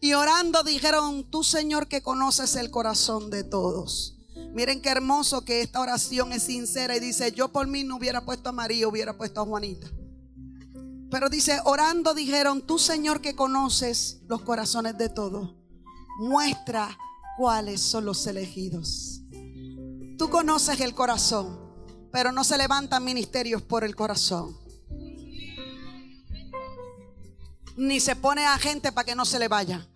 Y 0.00 0.14
orando 0.14 0.62
dijeron, 0.62 1.24
tú 1.30 1.44
Señor 1.44 1.86
que 1.86 2.02
conoces 2.02 2.56
el 2.56 2.70
corazón 2.70 3.28
de 3.28 3.44
todos. 3.44 4.16
Miren 4.54 4.80
qué 4.80 4.88
hermoso 4.88 5.44
que 5.44 5.60
esta 5.60 5.80
oración 5.80 6.32
es 6.32 6.44
sincera 6.44 6.96
y 6.96 7.00
dice, 7.00 7.32
yo 7.32 7.48
por 7.48 7.66
mí 7.66 7.84
no 7.84 7.96
hubiera 7.96 8.24
puesto 8.24 8.48
a 8.48 8.52
María, 8.52 8.88
hubiera 8.88 9.14
puesto 9.18 9.42
a 9.42 9.44
Juanita. 9.44 9.86
Pero 11.10 11.28
dice, 11.28 11.60
orando 11.64 12.14
dijeron, 12.14 12.66
tú 12.66 12.78
Señor 12.78 13.20
que 13.20 13.36
conoces 13.36 14.20
los 14.26 14.42
corazones 14.42 14.98
de 14.98 15.08
todos, 15.08 15.54
muestra 16.18 16.96
cuáles 17.36 17.80
son 17.80 18.04
los 18.04 18.26
elegidos. 18.26 19.20
Tú 20.18 20.30
conoces 20.30 20.80
el 20.80 20.94
corazón, 20.94 21.58
pero 22.10 22.32
no 22.32 22.42
se 22.42 22.58
levantan 22.58 23.04
ministerios 23.04 23.62
por 23.62 23.84
el 23.84 23.94
corazón. 23.94 24.56
Ni 27.76 28.00
se 28.00 28.16
pone 28.16 28.46
a 28.46 28.58
gente 28.58 28.90
para 28.90 29.04
que 29.04 29.14
no 29.14 29.26
se 29.26 29.38
le 29.38 29.48
vaya. 29.48 29.86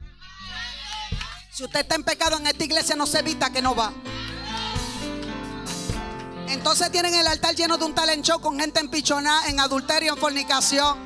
Si 1.50 1.64
usted 1.64 1.80
está 1.80 1.94
en 1.94 2.04
pecado 2.04 2.36
en 2.36 2.46
esta 2.46 2.64
iglesia, 2.64 2.94
no 2.94 3.06
se 3.06 3.18
evita 3.20 3.50
que 3.50 3.62
no 3.62 3.74
va. 3.74 3.92
Entonces 6.50 6.90
tienen 6.90 7.14
el 7.14 7.26
altar 7.28 7.54
lleno 7.54 7.78
de 7.78 7.84
un 7.84 7.94
talent 7.94 8.24
show 8.24 8.40
con 8.40 8.58
gente 8.58 8.80
empichonada, 8.80 9.46
en 9.46 9.60
adulterio, 9.60 10.14
en 10.14 10.18
fornicación. 10.18 10.98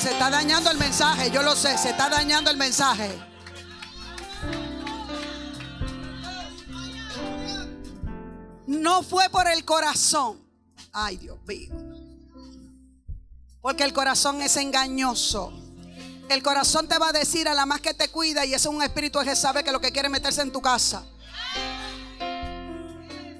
Se 0.00 0.12
está 0.12 0.30
dañando 0.30 0.70
el 0.70 0.78
mensaje, 0.78 1.30
yo 1.30 1.42
lo 1.42 1.54
sé, 1.54 1.76
se 1.76 1.90
está 1.90 2.08
dañando 2.08 2.50
el 2.50 2.56
mensaje. 2.56 3.10
No 8.66 9.02
fue 9.02 9.28
por 9.28 9.46
el 9.46 9.64
corazón. 9.64 10.42
Ay, 10.92 11.18
Dios 11.18 11.38
mío. 11.46 11.74
Porque 13.60 13.84
el 13.84 13.92
corazón 13.92 14.40
es 14.40 14.56
engañoso. 14.56 15.52
El 16.30 16.42
corazón 16.42 16.88
te 16.88 16.98
va 16.98 17.10
a 17.10 17.12
decir 17.12 17.46
a 17.46 17.54
la 17.54 17.66
más 17.66 17.82
que 17.82 17.92
te 17.92 18.08
cuida 18.10 18.46
y 18.46 18.54
es 18.54 18.64
un 18.64 18.82
espíritu 18.82 19.20
que 19.20 19.36
sabe 19.36 19.62
que 19.62 19.70
lo 19.70 19.80
que 19.80 19.92
quiere 19.92 20.08
meterse 20.08 20.40
en 20.40 20.50
tu 20.50 20.62
casa. 20.62 21.04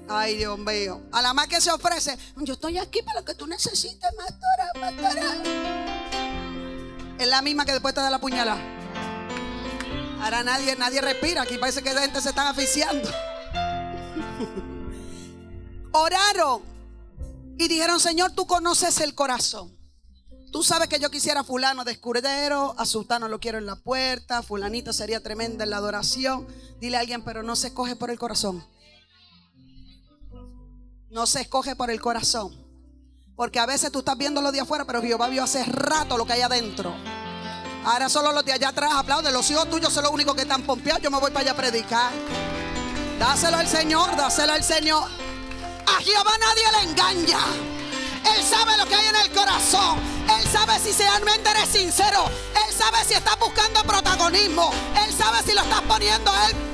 Ay, 0.09 0.37
Dios 0.37 0.59
mío. 0.59 1.03
A 1.13 1.23
la 1.23 1.33
más 1.33 1.49
que 1.49 1.61
se 1.61 1.71
ofrece, 1.71 2.19
yo 2.37 2.55
estoy 2.55 2.79
aquí 2.79 3.03
para 3.03 3.21
lo 3.21 3.25
que 3.25 3.35
tú 3.35 3.47
necesites, 3.47 4.11
matora, 4.17 4.71
matora. 4.81 5.43
Es 7.19 7.29
la 7.29 7.43
misma 7.43 7.65
que 7.65 7.73
después 7.73 7.95
te 7.95 8.01
da 8.01 8.11
la 8.11 8.21
puñalada. 8.21 8.61
Ahora 10.21 10.43
nadie, 10.43 10.75
nadie 10.77 11.01
respira. 11.01 11.43
Aquí 11.43 11.59
parece 11.59 11.83
que 11.83 11.93
la 11.93 12.03
gente 12.03 12.21
se 12.21 12.31
está 12.31 12.49
asfixiando. 12.49 13.09
Oraron 15.93 16.63
y 17.59 17.69
dijeron, 17.69 18.01
Señor, 18.01 18.33
tú 18.33 18.47
conoces 18.47 19.01
el 19.01 19.15
corazón. 19.15 19.77
Tú 20.51 20.63
sabes 20.63 20.89
que 20.89 20.99
yo 20.99 21.11
quisiera 21.11 21.43
fulano 21.43 21.85
de 21.85 21.93
escudero, 21.93 22.75
a 22.79 22.87
sultano 22.87 23.29
lo 23.29 23.41
quiero 23.41 23.59
en 23.59 23.67
la 23.67 23.77
puerta, 23.77 24.43
fulanita 24.43 24.93
sería 24.93 25.21
tremenda 25.21 25.65
en 25.65 25.71
la 25.71 25.79
adoración. 25.79 26.47
Dile 26.79 26.97
a 26.97 27.01
alguien, 27.01 27.23
pero 27.23 27.43
no 27.43 27.57
se 27.57 27.69
escoge 27.69 27.97
por 27.97 28.11
el 28.11 28.19
corazón. 28.19 28.65
No 31.15 31.29
se 31.29 31.43
escoge 31.43 31.77
por 31.77 31.93
el 31.93 32.01
corazón. 32.01 32.53
Porque 33.37 33.61
a 33.61 33.67
veces 33.67 33.93
tú 33.93 34.01
estás 34.01 34.19
viendo 34.19 34.43
lo 34.43 34.51
de 34.51 34.59
afuera, 34.59 34.85
pero 34.85 35.01
Jehová 35.01 35.29
vio 35.29 35.45
hace 35.45 35.63
rato 35.63 36.19
lo 36.19 36.27
que 36.27 36.33
hay 36.33 36.41
adentro. 36.41 36.93
Ahora 37.85 38.09
solo 38.09 38.33
los 38.33 38.45
de 38.45 38.53
allá 38.53 38.71
atrás 38.71 38.91
aplauden. 38.97 39.33
Los 39.33 39.49
hijos 39.49 39.71
tuyos 39.71 39.93
son 39.93 40.03
los 40.03 40.13
únicos 40.13 40.35
que 40.35 40.43
están 40.43 40.65
pompeados. 40.65 41.01
Yo 41.01 41.13
me 41.13 41.21
voy 41.21 41.31
para 41.31 41.43
allá 41.43 41.53
a 41.53 41.55
predicar. 41.55 42.11
Dáselo 43.21 43.59
al 43.59 43.69
Señor, 43.69 44.17
dáselo 44.17 44.55
al 44.55 44.65
Señor. 44.65 45.09
A 45.87 46.03
Jehová 46.03 46.33
nadie 46.41 46.65
le 46.73 46.91
engaña. 46.91 47.39
Él 48.37 48.43
sabe 48.43 48.77
lo 48.77 48.85
que 48.85 48.97
hay 48.97 49.07
en 49.07 49.17
el 49.17 49.31
corazón. 49.31 50.01
Él 50.37 50.49
sabe 50.51 50.81
si 50.81 50.91
realmente 51.01 51.49
eres 51.49 51.69
sincero. 51.69 52.25
Él 52.67 52.75
sabe 52.75 53.05
si 53.07 53.15
estás 53.15 53.39
buscando 53.39 53.85
protagonismo. 53.85 54.73
Él 55.07 55.15
sabe 55.15 55.45
si 55.45 55.53
lo 55.53 55.63
estás 55.63 55.83
poniendo 55.83 56.33
a 56.33 56.51
Él. 56.51 56.74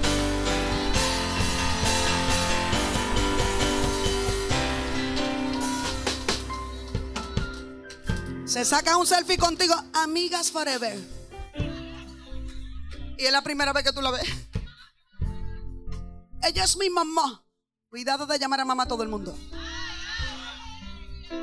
Se 8.50 8.64
saca 8.64 8.96
un 8.96 9.06
selfie 9.06 9.38
contigo, 9.38 9.72
amigas 9.92 10.50
forever. 10.50 10.98
Y 13.16 13.24
es 13.24 13.30
la 13.30 13.42
primera 13.42 13.72
vez 13.72 13.84
que 13.84 13.92
tú 13.92 14.02
la 14.02 14.10
ves. 14.10 14.28
Ella 16.42 16.64
es 16.64 16.76
mi 16.76 16.90
mamá. 16.90 17.44
Cuidado 17.88 18.26
de 18.26 18.40
llamar 18.40 18.58
a 18.58 18.64
mamá 18.64 18.82
a 18.82 18.88
todo 18.88 19.04
el 19.04 19.08
mundo. 19.08 19.38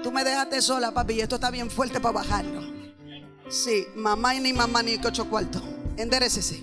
Tú 0.04 0.12
me 0.12 0.26
dejaste 0.26 0.62
sola, 0.62 0.92
papi, 0.94 1.14
y 1.14 1.22
esto 1.22 1.36
está 1.36 1.50
bien 1.50 1.72
fuerte 1.72 2.02
para 2.02 2.12
bajarlo. 2.12 2.62
Sí, 3.50 3.86
mamá 3.96 4.36
y 4.36 4.42
ni 4.42 4.52
mamá 4.52 4.84
ni 4.84 4.96
ocho 4.98 5.30
cuartos. 5.30 5.64
Enderecese. 5.96 6.62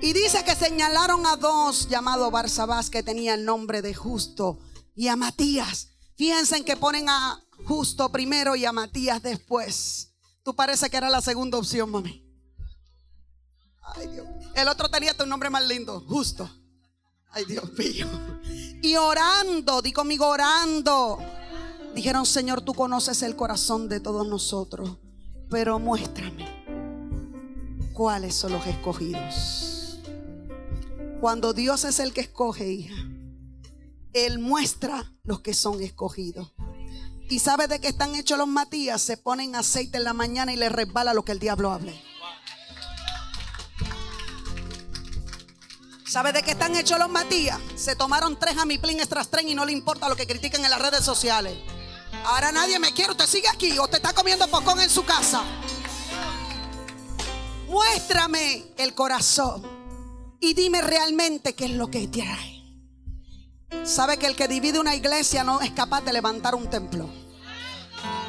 Y 0.00 0.12
dice 0.12 0.44
que 0.44 0.54
señalaron 0.54 1.26
a 1.26 1.34
dos 1.34 1.88
llamados 1.88 2.30
Barsabás 2.30 2.90
que 2.90 3.02
tenían 3.02 3.40
el 3.40 3.44
nombre 3.44 3.82
de 3.82 3.92
justo 3.92 4.60
y 4.94 5.08
a 5.08 5.16
Matías. 5.16 5.88
Fíjense 6.14 6.64
que 6.64 6.76
ponen 6.76 7.08
a 7.08 7.42
justo 7.64 8.10
primero 8.10 8.56
y 8.56 8.64
a 8.64 8.72
Matías 8.72 9.22
después. 9.22 10.12
Tú 10.42 10.54
parece 10.54 10.90
que 10.90 10.96
era 10.96 11.10
la 11.10 11.20
segunda 11.20 11.58
opción, 11.58 11.90
mami. 11.90 12.22
El 14.54 14.68
otro 14.68 14.88
tenía 14.88 15.14
tu 15.16 15.26
nombre 15.26 15.50
más 15.50 15.66
lindo, 15.66 16.00
justo. 16.08 16.48
Ay, 17.30 17.44
Dios 17.46 17.72
mío. 17.72 18.06
Y 18.82 18.96
orando, 18.96 19.80
di 19.82 19.92
conmigo 19.92 20.26
orando. 20.26 21.18
Dijeron, 21.94 22.26
Señor, 22.26 22.62
tú 22.62 22.74
conoces 22.74 23.22
el 23.22 23.36
corazón 23.36 23.88
de 23.88 24.00
todos 24.00 24.26
nosotros, 24.26 24.98
pero 25.50 25.78
muéstrame 25.78 26.46
cuáles 27.92 28.34
son 28.34 28.52
los 28.52 28.66
escogidos. 28.66 29.98
Cuando 31.20 31.52
Dios 31.52 31.84
es 31.84 32.00
el 32.00 32.12
que 32.12 32.22
escoge, 32.22 32.72
hija, 32.72 32.96
Él 34.12 34.38
muestra 34.38 35.12
los 35.22 35.40
que 35.40 35.54
son 35.54 35.80
escogidos. 35.82 36.52
Y 37.32 37.38
sabe 37.38 37.66
de 37.66 37.80
qué 37.80 37.88
están 37.88 38.14
hechos 38.14 38.36
los 38.36 38.46
Matías, 38.46 39.00
se 39.00 39.16
ponen 39.16 39.56
aceite 39.56 39.96
en 39.96 40.04
la 40.04 40.12
mañana 40.12 40.52
y 40.52 40.56
le 40.56 40.68
resbala 40.68 41.14
lo 41.14 41.24
que 41.24 41.32
el 41.32 41.38
diablo 41.38 41.72
hable. 41.72 41.98
¿Sabe 46.06 46.34
de 46.34 46.42
qué 46.42 46.50
están 46.50 46.76
hechos 46.76 46.98
los 46.98 47.08
Matías? 47.08 47.58
Se 47.74 47.96
tomaron 47.96 48.38
tres 48.38 48.58
amiplín 48.58 49.00
extras 49.00 49.30
tren 49.30 49.48
y 49.48 49.54
no 49.54 49.64
le 49.64 49.72
importa 49.72 50.10
lo 50.10 50.14
que 50.14 50.26
critiquen 50.26 50.62
en 50.62 50.70
las 50.70 50.82
redes 50.82 51.06
sociales. 51.06 51.56
Ahora 52.26 52.52
nadie 52.52 52.78
me 52.78 52.92
quiere. 52.92 53.12
Usted 53.12 53.26
sigue 53.26 53.48
aquí 53.48 53.78
o 53.78 53.88
te 53.88 53.96
está 53.96 54.12
comiendo 54.12 54.46
pocón 54.48 54.78
en 54.80 54.90
su 54.90 55.02
casa. 55.02 55.42
Muéstrame 57.66 58.74
el 58.76 58.94
corazón 58.94 59.62
y 60.38 60.52
dime 60.52 60.82
realmente 60.82 61.54
qué 61.54 61.64
es 61.64 61.70
lo 61.70 61.90
que 61.90 62.08
trae. 62.08 62.62
Sabe 63.84 64.18
que 64.18 64.26
el 64.26 64.36
que 64.36 64.48
divide 64.48 64.78
una 64.78 64.94
iglesia 64.94 65.44
no 65.44 65.62
es 65.62 65.70
capaz 65.70 66.02
de 66.02 66.12
levantar 66.12 66.54
un 66.54 66.68
templo. 66.68 67.21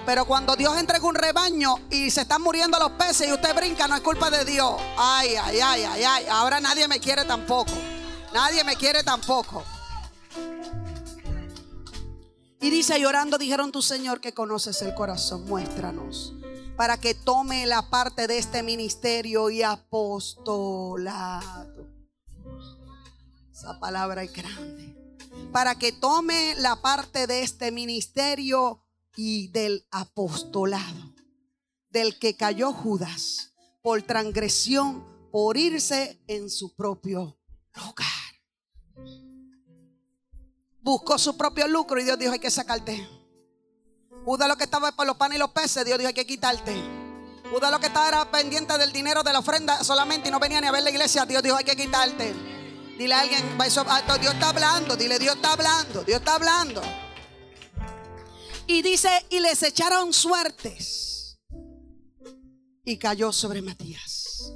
Pero 0.06 0.26
cuando 0.26 0.56
Dios 0.58 0.78
entrega 0.78 1.06
un 1.06 1.16
rebaño 1.16 1.76
y 1.90 2.10
se 2.12 2.22
están 2.22 2.42
muriendo 2.42 2.78
los 2.78 2.92
peces 2.92 3.30
y 3.30 3.32
usted 3.32 3.56
brinca, 3.56 3.88
no 3.88 3.96
es 3.96 4.02
culpa 4.02 4.30
de 4.30 4.44
Dios. 4.44 4.74
Ay, 4.98 5.36
ay, 5.36 5.60
ay, 5.62 5.84
ay, 5.84 6.04
ay. 6.04 6.26
Ahora 6.30 6.60
nadie 6.60 6.88
me 6.90 7.00
quiere 7.00 7.24
tampoco. 7.24 7.72
Nadie 8.34 8.64
me 8.66 8.76
quiere 8.76 9.02
tampoco. 9.04 9.64
Y 12.60 12.70
dice, 12.70 13.00
llorando, 13.00 13.38
dijeron 13.38 13.72
tu 13.72 13.82
Señor 13.82 14.20
que 14.20 14.34
conoces 14.34 14.82
el 14.82 14.94
corazón, 14.94 15.46
muéstranos. 15.46 16.34
Para 16.76 16.98
que 16.98 17.14
tome 17.14 17.66
la 17.66 17.90
parte 17.90 18.28
de 18.28 18.38
este 18.40 18.62
ministerio 18.64 19.50
y 19.50 19.64
apostolado. 19.64 21.44
Esa 23.54 23.80
palabra 23.80 24.24
es 24.24 24.34
grande. 24.34 24.98
para 25.52 25.76
que 25.76 25.92
tome 25.92 26.56
la 26.58 26.82
parte 26.82 27.28
de 27.28 27.44
este 27.44 27.72
ministerio 27.72 28.83
y 29.16 29.48
del 29.50 29.86
apostolado, 29.92 31.14
del 31.90 32.18
que 32.20 32.36
cayó 32.36 32.74
Judas 32.74 33.54
por 33.82 34.02
transgresión, 34.02 35.06
por 35.32 35.58
irse 35.58 36.22
en 36.28 36.50
su 36.50 36.76
propio 36.76 37.38
lugar. 37.76 38.08
Buscó 40.82 41.18
su 41.18 41.38
propio 41.38 41.68
lucro 41.68 42.00
y 42.00 42.04
Dios 42.04 42.20
dijo, 42.20 42.34
hay 42.34 42.40
que 42.40 42.52
sacarte. 42.52 43.08
Judas 44.26 44.48
lo 44.48 44.56
que 44.56 44.66
estaba 44.66 44.92
por 44.92 45.06
los 45.06 45.18
panes 45.18 45.38
y 45.38 45.40
los 45.40 45.52
peces, 45.52 45.86
Dios 45.86 45.98
dijo, 45.98 46.08
hay 46.08 46.14
que 46.14 46.26
quitarte. 46.26 46.76
Judas 47.52 47.72
lo 47.72 47.80
que 47.80 47.88
estaba 47.88 48.08
era 48.08 48.32
pendiente 48.32 48.78
del 48.78 48.92
dinero 48.92 49.22
de 49.22 49.34
la 49.34 49.40
ofrenda 49.40 49.84
solamente 49.84 50.30
y 50.30 50.32
no 50.32 50.40
venía 50.40 50.60
ni 50.62 50.68
a 50.68 50.72
ver 50.72 50.84
la 50.84 50.90
iglesia, 50.90 51.26
Dios 51.26 51.44
dijo, 51.44 51.56
hay 51.56 51.66
que 51.66 51.76
quitarte. 51.76 52.34
Dile 52.98 53.14
a 53.16 53.22
alguien, 53.22 53.42
ah, 53.60 54.18
Dios 54.20 54.34
está 54.34 54.50
hablando, 54.50 54.96
dile, 54.96 55.20
Dios 55.20 55.36
está 55.36 55.54
hablando, 55.54 56.04
Dios 56.04 56.20
está 56.20 56.36
hablando. 56.36 56.82
Y 58.68 58.82
dice, 58.82 59.10
y 59.30 59.40
les 59.40 59.62
echaron 59.64 60.14
suertes. 60.14 61.40
Y 62.86 62.98
cayó 62.98 63.32
sobre 63.32 63.62
Matías. 63.62 64.54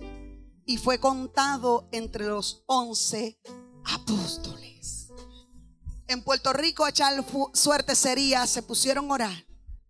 Y 0.66 0.78
fue 0.78 1.00
contado 1.00 1.88
entre 1.92 2.26
los 2.26 2.64
once 2.68 3.40
apóstoles. 3.86 5.10
En 6.08 6.24
Puerto 6.24 6.54
Rico 6.54 6.88
echar 6.88 7.14
suerte 7.54 7.96
sería, 7.96 8.48
se 8.48 8.64
pusieron 8.64 9.10
a 9.12 9.14
orar, 9.14 9.48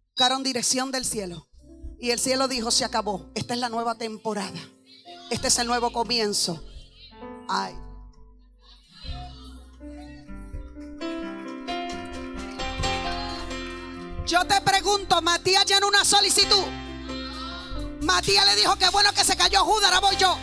buscaron 0.09 0.43
dirección 0.43 0.91
del 0.91 1.05
cielo. 1.05 1.47
Y 1.99 2.11
el 2.11 2.19
cielo 2.19 2.47
dijo, 2.47 2.71
se 2.71 2.85
acabó, 2.85 3.31
esta 3.35 3.53
es 3.53 3.59
la 3.59 3.69
nueva 3.69 3.97
temporada. 3.97 4.59
Este 5.29 5.47
es 5.47 5.59
el 5.59 5.67
nuevo 5.67 5.91
comienzo. 5.91 6.63
Ay, 7.47 7.75
Yo 14.27 14.43
te 14.43 14.59
pregunto, 14.59 15.21
Matías 15.21 15.63
llenó 15.63 15.87
una 15.87 16.03
solicitud. 16.03 16.65
Matías 18.01 18.45
le 18.45 18.57
dijo 18.57 18.75
que 18.75 18.89
bueno 18.89 19.09
que 19.13 19.23
se 19.23 19.37
cayó 19.37 19.63
Judas, 19.63 19.85
ahora 19.85 20.01
voy 20.01 20.17
yo. 20.17 20.37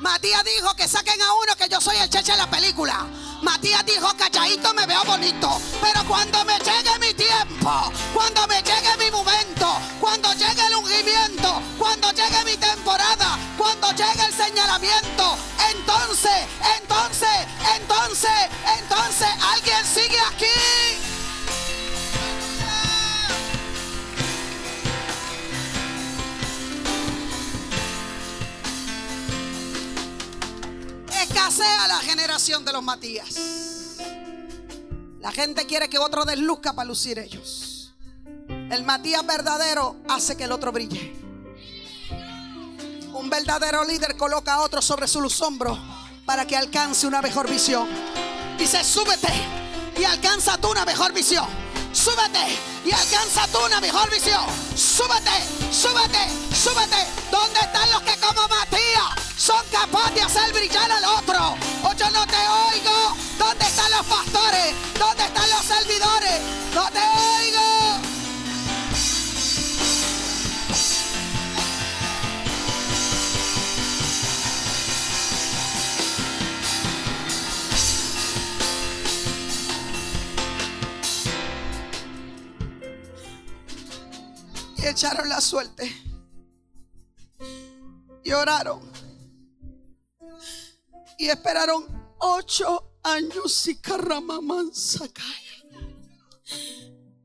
Matías 0.00 0.42
dijo 0.42 0.74
que 0.74 0.88
saquen 0.88 1.22
a 1.22 1.32
uno 1.34 1.54
que 1.56 1.68
yo 1.68 1.80
soy 1.80 1.96
el 1.98 2.10
cheche 2.10 2.32
de 2.32 2.38
la 2.38 2.50
película. 2.50 3.06
Matías 3.42 3.86
dijo, 3.86 4.08
cachadito 4.16 4.74
me 4.74 4.86
veo 4.86 5.04
bonito. 5.04 5.56
Pero 5.80 6.04
cuando 6.08 6.44
me 6.44 6.58
llegue 6.58 6.98
mi 6.98 7.14
tiempo, 7.14 7.92
cuando 8.12 8.48
me 8.48 8.56
llegue 8.56 8.96
mi 8.98 9.10
momento, 9.12 9.72
cuando 10.00 10.32
llegue 10.32 10.66
el 10.66 10.74
ungimiento, 10.74 11.62
cuando 11.78 12.10
llegue 12.10 12.44
mi 12.44 12.56
temporada, 12.56 13.38
cuando 13.56 13.92
llegue 13.92 14.24
el 14.26 14.34
señalamiento, 14.34 15.36
entonces, 15.76 16.44
entonces, 16.80 17.46
entonces, 17.76 18.30
entonces, 18.80 19.28
alguien 19.54 19.86
sigue 19.86 20.18
aquí. 20.28 21.19
Escasea 31.30 31.86
la 31.86 31.98
generación 31.98 32.64
de 32.64 32.72
los 32.72 32.82
Matías. 32.82 33.36
La 35.20 35.30
gente 35.30 35.64
quiere 35.66 35.88
que 35.88 35.98
otro 35.98 36.24
desluzca 36.24 36.72
para 36.72 36.88
lucir 36.88 37.18
ellos. 37.18 37.92
El 38.48 38.84
Matías 38.84 39.24
verdadero 39.24 39.96
hace 40.08 40.36
que 40.36 40.44
el 40.44 40.52
otro 40.52 40.72
brille. 40.72 41.14
Un 43.12 43.30
verdadero 43.30 43.84
líder 43.84 44.16
coloca 44.16 44.54
a 44.54 44.60
otro 44.62 44.82
sobre 44.82 45.06
su 45.06 45.20
hombro 45.44 45.78
para 46.26 46.46
que 46.46 46.56
alcance 46.56 47.06
una 47.06 47.22
mejor 47.22 47.48
visión. 47.48 47.88
Dice, 48.58 48.82
súbete 48.82 49.32
y 49.98 50.04
alcanza 50.04 50.58
tú 50.58 50.70
una 50.70 50.84
mejor 50.84 51.12
visión. 51.12 51.46
Súbete 51.92 52.69
y 52.84 52.92
alcanza 52.92 53.46
tú 53.48 53.58
una 53.64 53.80
mejor 53.80 54.10
visión. 54.10 54.44
Súbete, 54.74 55.44
súbete, 55.70 56.28
súbete. 56.54 57.06
¿Dónde 57.30 57.60
están 57.60 57.90
los 57.90 58.02
que 58.02 58.16
como 58.18 58.48
Matías 58.48 59.30
son 59.40 59.64
capaces 59.72 60.14
de 60.14 60.20
hacer 60.20 60.52
brillar 60.52 60.92
al 60.92 61.04
otro. 61.04 61.56
O 61.82 61.94
yo 61.94 62.10
no 62.10 62.26
te 62.26 62.36
oigo. 62.36 63.16
¿Dónde 63.38 63.64
están 63.64 63.90
los 63.90 64.04
pastores? 64.04 64.74
¿Dónde 64.98 65.24
están 65.24 65.48
los 65.48 65.64
servidores? 65.64 66.40
No 66.74 66.90
te 66.90 66.98
oigo. 66.98 67.79
Echaron 84.90 85.28
la 85.28 85.40
suerte. 85.40 85.90
Y 88.22 88.32
oraron. 88.32 88.80
Y 91.18 91.28
esperaron 91.28 91.86
ocho 92.18 92.98
años 93.02 93.66
y 93.66 93.76
carramamán 93.76 94.70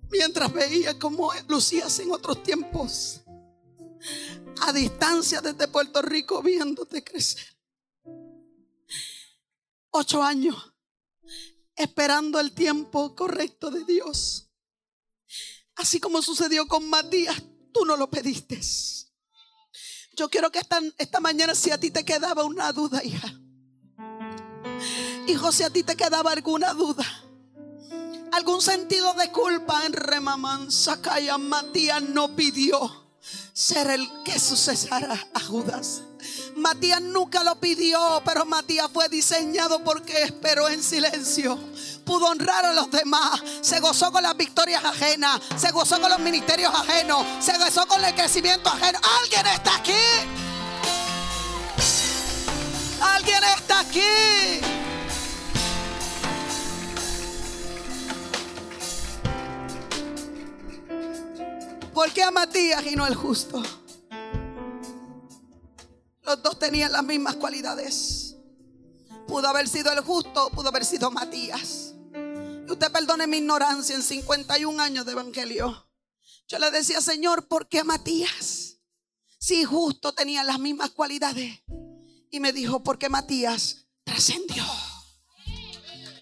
Mientras 0.10 0.54
veía 0.54 0.98
cómo 0.98 1.32
lucías 1.48 2.00
en 2.00 2.12
otros 2.12 2.44
tiempos. 2.44 3.22
A 4.62 4.72
distancia 4.72 5.42
desde 5.42 5.68
Puerto 5.68 6.02
Rico 6.02 6.42
viéndote 6.42 7.04
crecer. 7.04 7.46
Ocho 9.92 10.22
años 10.24 10.74
esperando 11.76 12.40
el 12.40 12.54
tiempo 12.54 13.16
correcto 13.16 13.70
de 13.70 13.84
Dios. 13.84 14.50
Así 15.76 16.00
como 16.00 16.22
sucedió 16.22 16.68
con 16.68 16.90
Matías, 16.90 17.42
tú 17.76 17.84
no 17.86 17.98
lo 17.98 18.10
pediste. 18.10 18.60
Yo 20.16 20.30
quiero 20.30 20.50
que 20.50 20.60
esta, 20.60 20.80
esta 20.98 21.20
mañana 21.20 21.54
si 21.54 21.72
a 21.72 21.78
ti 21.78 21.92
te 21.92 22.06
quedaba 22.06 22.46
una 22.46 22.72
duda, 22.72 23.04
hija 23.04 23.38
Hijo, 25.28 25.52
si 25.52 25.64
a 25.64 25.70
ti 25.70 25.84
te 25.84 25.96
quedaba 25.96 26.32
alguna 26.32 26.74
duda, 26.74 27.04
algún 28.32 28.62
sentido 28.62 29.14
de 29.16 29.32
culpa 29.32 29.86
en 29.86 29.94
Remamán, 29.94 30.72
Sacaya, 30.72 31.38
Matías 31.38 32.02
no 32.02 32.36
pidió 32.36 32.78
ser 33.54 33.90
el 33.90 34.08
que 34.24 34.40
sucesara 34.40 35.28
a 35.34 35.40
Judas. 35.40 36.04
Matías 36.56 37.02
nunca 37.02 37.44
lo 37.44 37.60
pidió, 37.60 38.22
pero 38.24 38.46
Matías 38.46 38.90
fue 38.94 39.10
diseñado 39.10 39.84
porque 39.84 40.24
esperó 40.24 40.70
en 40.70 40.84
silencio. 40.84 41.58
Pudo 42.06 42.28
honrar 42.28 42.64
a 42.66 42.74
los 42.74 42.92
demás, 42.92 43.42
se 43.62 43.80
gozó 43.80 44.12
con 44.12 44.22
las 44.22 44.38
victorias 44.38 44.86
ajenas, 44.86 45.42
se 45.58 45.72
gozó 45.72 46.00
con 46.00 46.12
los 46.12 46.20
ministerios 46.20 46.72
ajenos, 46.74 47.26
se 47.40 47.58
gozó 47.58 47.88
con 47.88 48.04
el 48.06 48.14
crecimiento 48.14 48.70
ajeno. 48.70 49.00
¿Alguien 49.22 49.48
está 49.48 49.76
aquí? 49.76 49.92
¿Alguien 53.02 53.44
está 53.58 53.80
aquí? 53.80 54.02
¿Por 61.92 62.12
qué 62.12 62.22
a 62.22 62.30
Matías 62.30 62.86
y 62.86 62.96
no 62.96 63.06
al 63.06 63.16
justo? 63.16 63.64
Los 66.22 66.44
dos 66.44 66.60
tenían 66.60 66.92
las 66.92 67.04
mismas 67.04 67.36
cualidades. 67.38 68.36
Pudo 69.28 69.48
haber 69.48 69.68
sido 69.68 69.92
el 69.92 70.02
justo, 70.02 70.52
pudo 70.52 70.70
haber 70.70 70.86
sido 70.86 71.10
Matías. 71.10 71.95
Usted 72.68 72.92
perdone 72.92 73.28
mi 73.28 73.38
ignorancia 73.38 73.96
en 73.96 74.04
51 74.04 74.82
años 74.82 75.06
de 75.06 75.12
evangelio. 75.12 75.88
Yo 76.48 76.60
le 76.60 76.72
decía, 76.72 77.02
Señor, 77.02 77.48
¿por 77.48 77.68
qué 77.68 77.84
Matías? 77.84 78.78
Si 79.40 79.64
justo 79.64 80.14
tenía 80.14 80.44
las 80.44 80.60
mismas 80.60 80.92
cualidades. 80.92 81.62
Y 82.32 82.40
me 82.40 82.54
dijo, 82.54 82.84
porque 82.84 83.10
Matías 83.10 83.86
trascendió. 84.04 84.66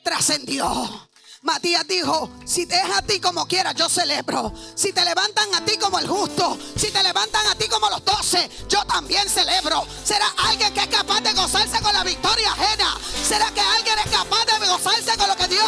Trascendió. 0.03 1.09
Matías 1.43 1.85
dijo, 1.85 2.29
si 2.45 2.65
te 2.65 2.75
es 2.75 2.89
a 2.89 3.01
ti 3.01 3.19
como 3.19 3.45
quieras, 3.45 3.75
yo 3.75 3.89
celebro. 3.89 4.53
Si 4.75 4.93
te 4.93 5.03
levantan 5.03 5.53
a 5.53 5.65
ti 5.65 5.77
como 5.77 5.99
el 5.99 6.07
justo, 6.07 6.57
si 6.77 6.89
te 6.89 7.03
levantan 7.03 7.45
a 7.47 7.55
ti 7.55 7.67
como 7.67 7.89
los 7.89 8.03
doce, 8.05 8.49
yo 8.69 8.85
también 8.85 9.27
celebro. 9.27 9.85
¿Será 10.05 10.25
alguien 10.37 10.73
que 10.73 10.79
es 10.79 10.87
capaz 10.87 11.19
de 11.19 11.33
gozarse 11.33 11.81
con 11.81 11.91
la 11.91 12.05
victoria 12.05 12.49
ajena? 12.49 12.97
¿Será 13.27 13.51
que 13.51 13.59
alguien 13.59 13.99
es 14.05 14.11
capaz 14.11 14.45
de 14.45 14.67
gozarse 14.67 15.17
con 15.17 15.27
lo 15.27 15.35
que 15.35 15.47
Dios 15.49 15.65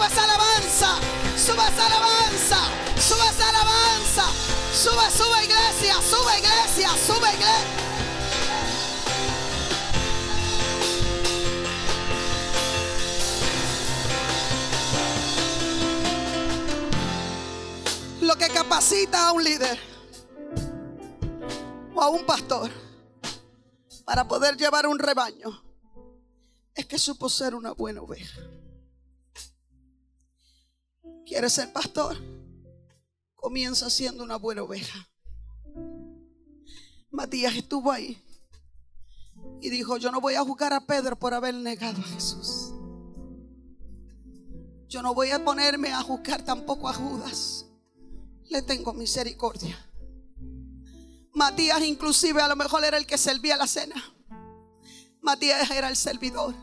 esa 0.00 0.24
alabanza, 0.24 0.98
sube 1.36 1.62
esa 1.62 1.86
alabanza, 1.86 2.58
sube 2.98 3.26
esa 3.28 3.48
alabanza, 3.48 4.24
sube, 4.72 5.10
sube 5.10 5.44
iglesia, 5.44 5.94
sube 6.02 6.38
iglesia, 6.38 6.88
sube 7.06 7.28
iglesia. 7.34 7.82
lo 18.22 18.38
que 18.38 18.48
capacita 18.48 19.28
a 19.28 19.32
un 19.32 19.44
líder 19.44 19.78
o 21.94 22.00
a 22.00 22.08
un 22.08 22.24
pastor 22.24 22.70
para 24.04 24.26
poder 24.26 24.56
llevar 24.56 24.86
un 24.86 24.98
rebaño 24.98 25.62
es 26.74 26.86
que 26.86 26.98
supo 26.98 27.28
ser 27.28 27.54
una 27.54 27.72
buena 27.72 28.00
oveja. 28.00 28.40
¿Quieres 31.32 31.54
ser 31.54 31.72
pastor? 31.72 32.18
Comienza 33.36 33.88
siendo 33.88 34.22
una 34.22 34.36
buena 34.36 34.64
oveja. 34.64 35.08
Matías 37.10 37.56
estuvo 37.56 37.90
ahí 37.90 38.22
y 39.62 39.70
dijo, 39.70 39.96
yo 39.96 40.12
no 40.12 40.20
voy 40.20 40.34
a 40.34 40.44
juzgar 40.44 40.74
a 40.74 40.84
Pedro 40.84 41.18
por 41.18 41.32
haber 41.32 41.54
negado 41.54 42.02
a 42.02 42.04
Jesús. 42.04 42.74
Yo 44.88 45.00
no 45.00 45.14
voy 45.14 45.30
a 45.30 45.42
ponerme 45.42 45.90
a 45.94 46.02
juzgar 46.02 46.44
tampoco 46.44 46.86
a 46.86 46.92
Judas. 46.92 47.64
Le 48.50 48.60
tengo 48.60 48.92
misericordia. 48.92 49.90
Matías 51.32 51.80
inclusive 51.80 52.42
a 52.42 52.48
lo 52.48 52.56
mejor 52.56 52.84
era 52.84 52.98
el 52.98 53.06
que 53.06 53.16
servía 53.16 53.56
la 53.56 53.66
cena. 53.66 53.96
Matías 55.22 55.70
era 55.70 55.88
el 55.88 55.96
servidor. 55.96 56.54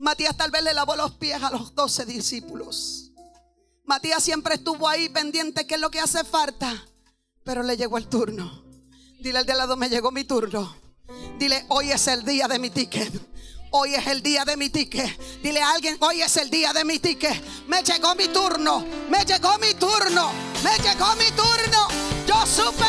Matías 0.00 0.36
tal 0.36 0.50
vez 0.50 0.64
le 0.64 0.74
lavó 0.74 0.96
los 0.96 1.12
pies 1.12 1.40
a 1.40 1.52
los 1.52 1.76
doce 1.76 2.04
discípulos. 2.04 3.07
Matías 3.88 4.22
siempre 4.22 4.56
estuvo 4.56 4.86
ahí 4.86 5.08
pendiente 5.08 5.66
qué 5.66 5.76
es 5.76 5.80
lo 5.80 5.90
que 5.90 5.98
hace 5.98 6.22
falta. 6.22 6.86
Pero 7.42 7.62
le 7.62 7.74
llegó 7.74 7.96
el 7.96 8.06
turno. 8.06 8.62
Dile 9.18 9.38
al 9.38 9.46
de 9.46 9.54
lado, 9.54 9.78
me 9.78 9.88
llegó 9.88 10.10
mi 10.12 10.24
turno. 10.24 10.76
Dile, 11.38 11.64
hoy 11.68 11.90
es 11.90 12.06
el 12.06 12.22
día 12.22 12.46
de 12.48 12.58
mi 12.58 12.68
ticket. 12.68 13.10
Hoy 13.70 13.94
es 13.94 14.06
el 14.06 14.22
día 14.22 14.44
de 14.44 14.58
mi 14.58 14.68
ticket. 14.68 15.18
Dile 15.42 15.62
a 15.62 15.70
alguien, 15.70 15.96
hoy 16.00 16.20
es 16.20 16.36
el 16.36 16.50
día 16.50 16.74
de 16.74 16.84
mi 16.84 16.98
ticket. 16.98 17.42
Me 17.66 17.82
llegó 17.82 18.14
mi 18.14 18.28
turno. 18.28 18.84
Me 19.08 19.24
llegó 19.24 19.56
mi 19.56 19.72
turno. 19.72 20.32
Me 20.62 20.76
llegó 20.86 21.16
mi 21.16 21.30
turno. 21.30 21.88
Yo 22.26 22.46
supe 22.46 22.84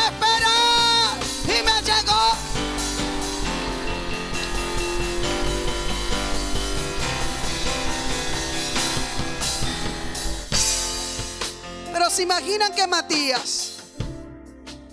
Se 12.10 12.24
imaginan 12.24 12.74
que 12.74 12.88
Matías, 12.88 13.76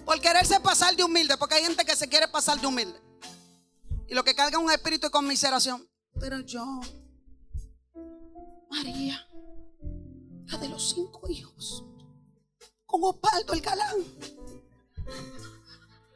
por 0.06 0.22
quererse 0.22 0.60
pasar 0.60 0.96
de 0.96 1.04
humilde, 1.04 1.36
porque 1.36 1.56
hay 1.56 1.64
gente 1.64 1.84
que 1.84 1.96
se 1.96 2.08
quiere 2.08 2.28
pasar 2.28 2.62
de 2.62 2.68
humilde. 2.68 3.02
Y 4.08 4.14
lo 4.14 4.24
que 4.24 4.36
carga 4.36 4.60
un 4.60 4.70
espíritu 4.70 5.08
de 5.08 5.12
conmiseración. 5.12 5.90
Pero 6.20 6.42
yo, 6.42 6.80
María, 8.70 9.28
la 10.46 10.58
de 10.60 10.70
los 10.70 10.94
cinco 10.94 11.28
hijos, 11.28 11.84
con 12.86 13.04
Opaldo 13.04 13.54
el 13.54 13.62
galán. 13.62 13.98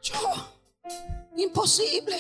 Yo, 0.04 0.54
imposible. 1.36 2.18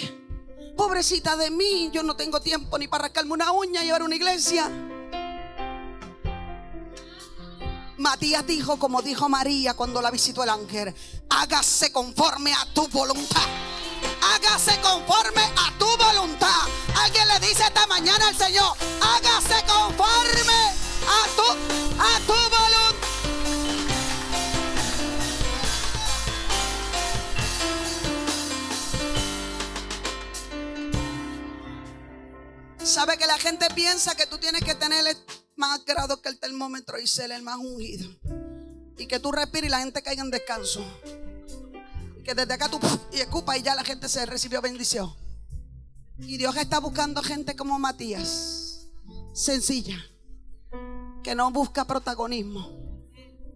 Pobrecita 0.76 1.38
de 1.38 1.52
mí, 1.52 1.92
yo 1.94 2.02
no 2.02 2.16
tengo 2.16 2.42
tiempo 2.42 2.80
ni 2.80 2.88
para 2.88 3.04
rascarme 3.04 3.34
una 3.34 3.52
uña 3.52 3.84
y 3.84 3.86
llevar 3.86 4.02
una 4.02 4.16
iglesia. 4.16 4.72
Matías 8.02 8.46
dijo, 8.46 8.78
como 8.78 9.02
dijo 9.02 9.30
María 9.30 9.74
cuando 9.76 10.02
la 10.02 10.12
visitó 10.12 10.44
el 10.44 10.50
ángel, 10.50 10.94
hágase 11.30 11.92
conforme 11.92 12.54
a 12.54 12.66
tu 12.74 12.88
voluntad 12.90 13.48
hágase 14.22 14.80
conforme 14.82 15.42
a 15.42 15.78
tu 15.78 15.86
voluntad. 15.98 16.62
Alguien 16.96 17.28
le 17.28 17.40
dice 17.40 17.64
esta 17.64 17.86
mañana 17.88 18.28
al 18.28 18.36
Señor, 18.36 18.76
hágase 19.02 19.64
conforme 19.66 20.54
a 21.08 21.28
tu, 21.36 21.44
a 22.00 22.20
tu 22.28 22.34
voluntad. 22.34 22.72
Sabe 32.84 33.18
que 33.18 33.26
la 33.26 33.38
gente 33.38 33.68
piensa 33.74 34.16
que 34.16 34.26
tú 34.26 34.38
tienes 34.38 34.64
que 34.64 34.76
tener 34.76 35.16
más 35.62 35.86
grado 35.86 36.20
que 36.24 36.30
el 36.30 36.40
termómetro 36.40 37.00
y 37.00 37.06
ser 37.06 37.32
el 37.32 37.44
más 37.44 37.58
ungido. 37.58 38.10
Y 38.98 39.06
que 39.06 39.20
tú 39.20 39.32
respires 39.32 39.70
y 39.70 39.72
la 39.72 39.80
gente 39.80 40.02
caiga 40.02 40.24
en 40.24 40.32
descanso. 40.32 40.84
Que 42.26 42.34
desde 42.34 42.54
acá 42.54 42.68
tú 42.68 42.80
y 43.14 43.20
escupa 43.20 43.56
y 43.58 43.62
ya 43.62 43.76
la 43.76 43.84
gente 43.84 44.10
se 44.10 44.26
recibió 44.26 44.60
bendición. 44.60 45.14
Y 46.18 46.38
Dios 46.38 46.58
está 46.58 46.80
buscando 46.80 47.22
gente 47.22 47.56
como 47.56 47.78
Matías, 47.78 48.88
sencilla, 49.34 50.04
que 51.24 51.36
no 51.36 51.52
busca 51.52 51.86
protagonismo, 51.86 52.68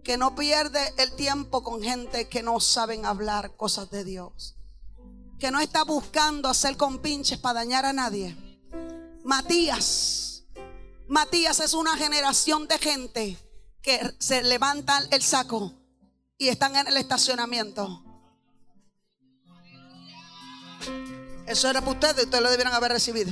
que 0.04 0.18
no 0.18 0.36
pierde 0.36 0.94
el 0.98 1.12
tiempo 1.16 1.64
con 1.64 1.82
gente 1.82 2.28
que 2.28 2.44
no 2.44 2.60
saben 2.60 3.06
hablar 3.06 3.56
cosas 3.56 3.90
de 3.90 4.04
Dios, 4.04 4.56
que 5.40 5.50
no 5.50 5.60
está 5.60 5.84
buscando 5.84 6.50
hacer 6.50 6.78
compinches 6.78 7.40
para 7.40 7.60
dañar 7.62 7.86
a 7.86 7.94
nadie. 7.94 8.36
Matías, 9.24 10.25
Matías 11.08 11.60
es 11.60 11.74
una 11.74 11.96
generación 11.98 12.68
de 12.68 12.78
gente 12.80 13.38
que 13.82 14.16
se 14.20 14.44
levantan 14.44 15.08
el 15.12 15.22
saco 15.22 15.74
y 16.38 16.50
están 16.50 16.76
en 16.76 16.88
el 16.88 16.98
estacionamiento 16.98 18.06
Eso 21.48 21.70
era 21.70 21.80
para 21.82 21.92
ustedes, 21.92 22.26
ustedes 22.26 22.44
lo 22.44 22.50
debieron 22.50 22.74
haber 22.74 22.92
recibido. 22.92 23.32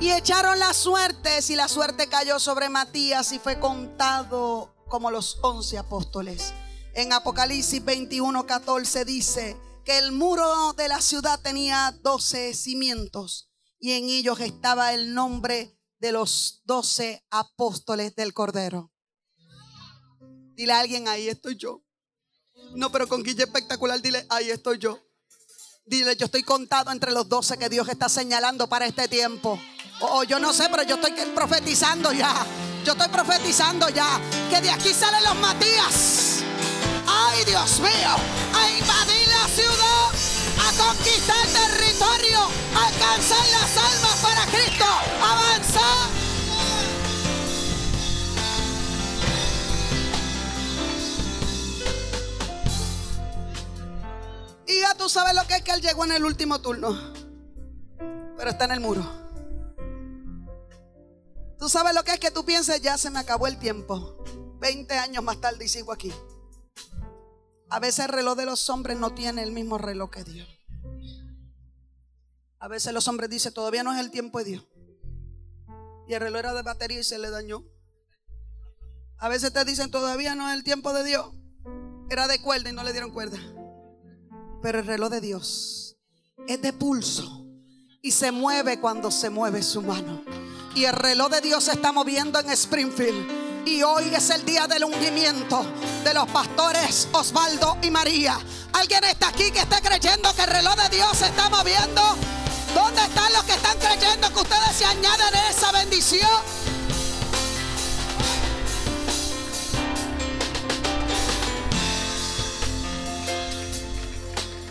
Y 0.00 0.12
echaron 0.12 0.58
las 0.58 0.76
suertes 0.76 1.50
y 1.50 1.56
la 1.56 1.68
suerte 1.68 2.08
cayó 2.08 2.38
sobre 2.38 2.68
Matías 2.68 3.32
y 3.32 3.38
fue 3.38 3.58
contado 3.58 4.74
como 4.88 5.10
los 5.10 5.38
once 5.42 5.78
apóstoles. 5.78 6.52
En 6.94 7.12
Apocalipsis 7.12 7.84
21, 7.84 8.46
14 8.46 9.04
dice 9.04 9.56
que 9.84 9.98
el 9.98 10.12
muro 10.12 10.72
de 10.74 10.88
la 10.88 11.00
ciudad 11.00 11.40
tenía 11.40 11.92
doce 12.02 12.54
cimientos 12.54 13.51
y 13.82 13.92
en 13.94 14.08
ellos 14.08 14.38
estaba 14.38 14.94
el 14.94 15.12
nombre 15.12 15.76
de 15.98 16.12
los 16.12 16.62
doce 16.64 17.26
apóstoles 17.30 18.14
del 18.14 18.32
Cordero. 18.32 18.92
Dile 20.54 20.72
a 20.72 20.78
alguien, 20.78 21.08
ahí 21.08 21.28
estoy 21.28 21.56
yo. 21.56 21.82
No, 22.76 22.92
pero 22.92 23.08
con 23.08 23.24
Guille 23.24 23.42
espectacular, 23.42 24.00
dile, 24.00 24.24
ahí 24.30 24.50
estoy 24.50 24.78
yo. 24.78 25.00
Dile, 25.84 26.14
yo 26.14 26.26
estoy 26.26 26.44
contado 26.44 26.92
entre 26.92 27.10
los 27.10 27.28
doce 27.28 27.58
que 27.58 27.68
Dios 27.68 27.88
está 27.88 28.08
señalando 28.08 28.68
para 28.68 28.86
este 28.86 29.08
tiempo. 29.08 29.60
O 30.00 30.22
yo 30.22 30.38
no 30.38 30.52
sé, 30.52 30.68
pero 30.70 30.84
yo 30.84 30.94
estoy 30.94 31.12
profetizando 31.34 32.12
ya. 32.12 32.46
Yo 32.84 32.92
estoy 32.92 33.08
profetizando 33.08 33.88
ya. 33.88 34.20
Que 34.48 34.60
de 34.60 34.70
aquí 34.70 34.94
salen 34.94 35.24
los 35.24 35.34
Matías. 35.34 36.38
Ay, 37.04 37.44
Dios 37.44 37.80
mío. 37.80 38.14
A 38.54 38.70
invadir 38.70 39.28
la 39.28 39.48
ciudad. 39.48 40.31
A 40.58 40.86
conquistar 40.86 41.46
territorio. 41.46 42.40
Alcanzar 42.74 43.46
las 43.48 43.76
almas 43.76 44.16
para 44.22 44.46
Cristo. 44.46 44.84
Avanzar. 45.22 46.08
Y 54.66 54.80
ya 54.80 54.94
tú 54.94 55.08
sabes 55.08 55.34
lo 55.34 55.46
que 55.46 55.56
es 55.56 55.62
que 55.62 55.72
él 55.72 55.80
llegó 55.80 56.04
en 56.04 56.12
el 56.12 56.24
último 56.24 56.60
turno. 56.60 57.12
Pero 58.36 58.50
está 58.50 58.64
en 58.64 58.72
el 58.72 58.80
muro. 58.80 59.22
Tú 61.58 61.68
sabes 61.68 61.94
lo 61.94 62.02
que 62.02 62.12
es 62.12 62.18
que 62.18 62.32
tú 62.32 62.44
pienses, 62.44 62.80
ya 62.80 62.98
se 62.98 63.08
me 63.10 63.20
acabó 63.20 63.46
el 63.46 63.56
tiempo. 63.56 64.16
20 64.58 64.94
años 64.98 65.22
más 65.22 65.40
tarde 65.40 65.64
y 65.64 65.68
sigo 65.68 65.92
aquí. 65.92 66.12
A 67.72 67.78
veces 67.78 68.04
el 68.04 68.10
reloj 68.10 68.36
de 68.36 68.44
los 68.44 68.68
hombres 68.68 68.98
no 68.98 69.14
tiene 69.14 69.42
el 69.42 69.50
mismo 69.50 69.78
reloj 69.78 70.10
que 70.10 70.24
Dios. 70.24 70.46
A 72.58 72.68
veces 72.68 72.92
los 72.92 73.08
hombres 73.08 73.30
dicen, 73.30 73.54
todavía 73.54 73.82
no 73.82 73.94
es 73.94 73.98
el 73.98 74.10
tiempo 74.10 74.40
de 74.40 74.44
Dios. 74.44 74.68
Y 76.06 76.12
el 76.12 76.20
reloj 76.20 76.40
era 76.40 76.52
de 76.52 76.60
batería 76.60 77.00
y 77.00 77.02
se 77.02 77.18
le 77.18 77.30
dañó. 77.30 77.64
A 79.16 79.30
veces 79.30 79.54
te 79.54 79.64
dicen, 79.64 79.90
todavía 79.90 80.34
no 80.34 80.50
es 80.50 80.54
el 80.54 80.64
tiempo 80.64 80.92
de 80.92 81.02
Dios. 81.02 81.32
Era 82.10 82.28
de 82.28 82.42
cuerda 82.42 82.68
y 82.68 82.74
no 82.74 82.84
le 82.84 82.92
dieron 82.92 83.10
cuerda. 83.10 83.38
Pero 84.60 84.80
el 84.80 84.86
reloj 84.86 85.08
de 85.08 85.22
Dios 85.22 85.96
es 86.46 86.60
de 86.60 86.74
pulso 86.74 87.46
y 88.02 88.10
se 88.10 88.32
mueve 88.32 88.80
cuando 88.80 89.10
se 89.10 89.30
mueve 89.30 89.62
su 89.62 89.80
mano. 89.80 90.22
Y 90.74 90.84
el 90.84 90.92
reloj 90.92 91.30
de 91.30 91.40
Dios 91.40 91.64
se 91.64 91.72
está 91.72 91.90
moviendo 91.90 92.38
en 92.38 92.50
Springfield. 92.50 93.41
Y 93.64 93.82
hoy 93.82 94.12
es 94.14 94.30
el 94.30 94.44
día 94.44 94.66
del 94.66 94.84
ungimiento 94.84 95.64
de 96.02 96.14
los 96.14 96.28
pastores 96.28 97.08
Osvaldo 97.12 97.78
y 97.82 97.90
María. 97.90 98.38
¿Alguien 98.72 99.04
está 99.04 99.28
aquí 99.28 99.50
que 99.52 99.60
está 99.60 99.80
creyendo 99.80 100.34
que 100.34 100.42
el 100.42 100.48
reloj 100.48 100.74
de 100.76 100.96
Dios 100.96 101.16
se 101.16 101.26
está 101.26 101.48
moviendo? 101.48 102.02
¿Dónde 102.74 103.02
están 103.02 103.32
los 103.32 103.44
que 103.44 103.52
están 103.52 103.78
creyendo 103.78 104.28
que 104.32 104.40
ustedes 104.40 104.76
se 104.76 104.84
añaden 104.84 105.34
esa 105.48 105.70
bendición? 105.72 106.28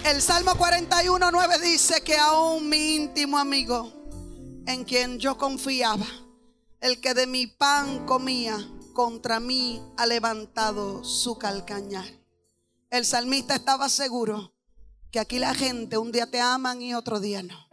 El 0.03 0.21
Salmo 0.21 0.55
41, 0.55 1.31
9 1.31 1.59
dice 1.59 2.01
que 2.03 2.17
aún 2.17 2.67
mi 2.67 2.95
íntimo 2.95 3.37
amigo, 3.37 3.93
en 4.67 4.83
quien 4.83 5.17
yo 5.19 5.37
confiaba, 5.37 6.05
el 6.81 6.99
que 6.99 7.13
de 7.13 7.27
mi 7.27 7.47
pan 7.47 8.05
comía, 8.05 8.57
contra 9.03 9.39
mí 9.39 9.81
ha 9.97 10.05
levantado 10.05 11.03
su 11.03 11.35
calcañar. 11.39 12.05
El 12.91 13.03
salmista 13.03 13.55
estaba 13.55 13.89
seguro 13.89 14.53
que 15.11 15.19
aquí 15.19 15.39
la 15.39 15.55
gente 15.55 15.97
un 15.97 16.11
día 16.11 16.29
te 16.29 16.39
aman 16.39 16.83
y 16.83 16.93
otro 16.93 17.19
día 17.19 17.41
no. 17.41 17.67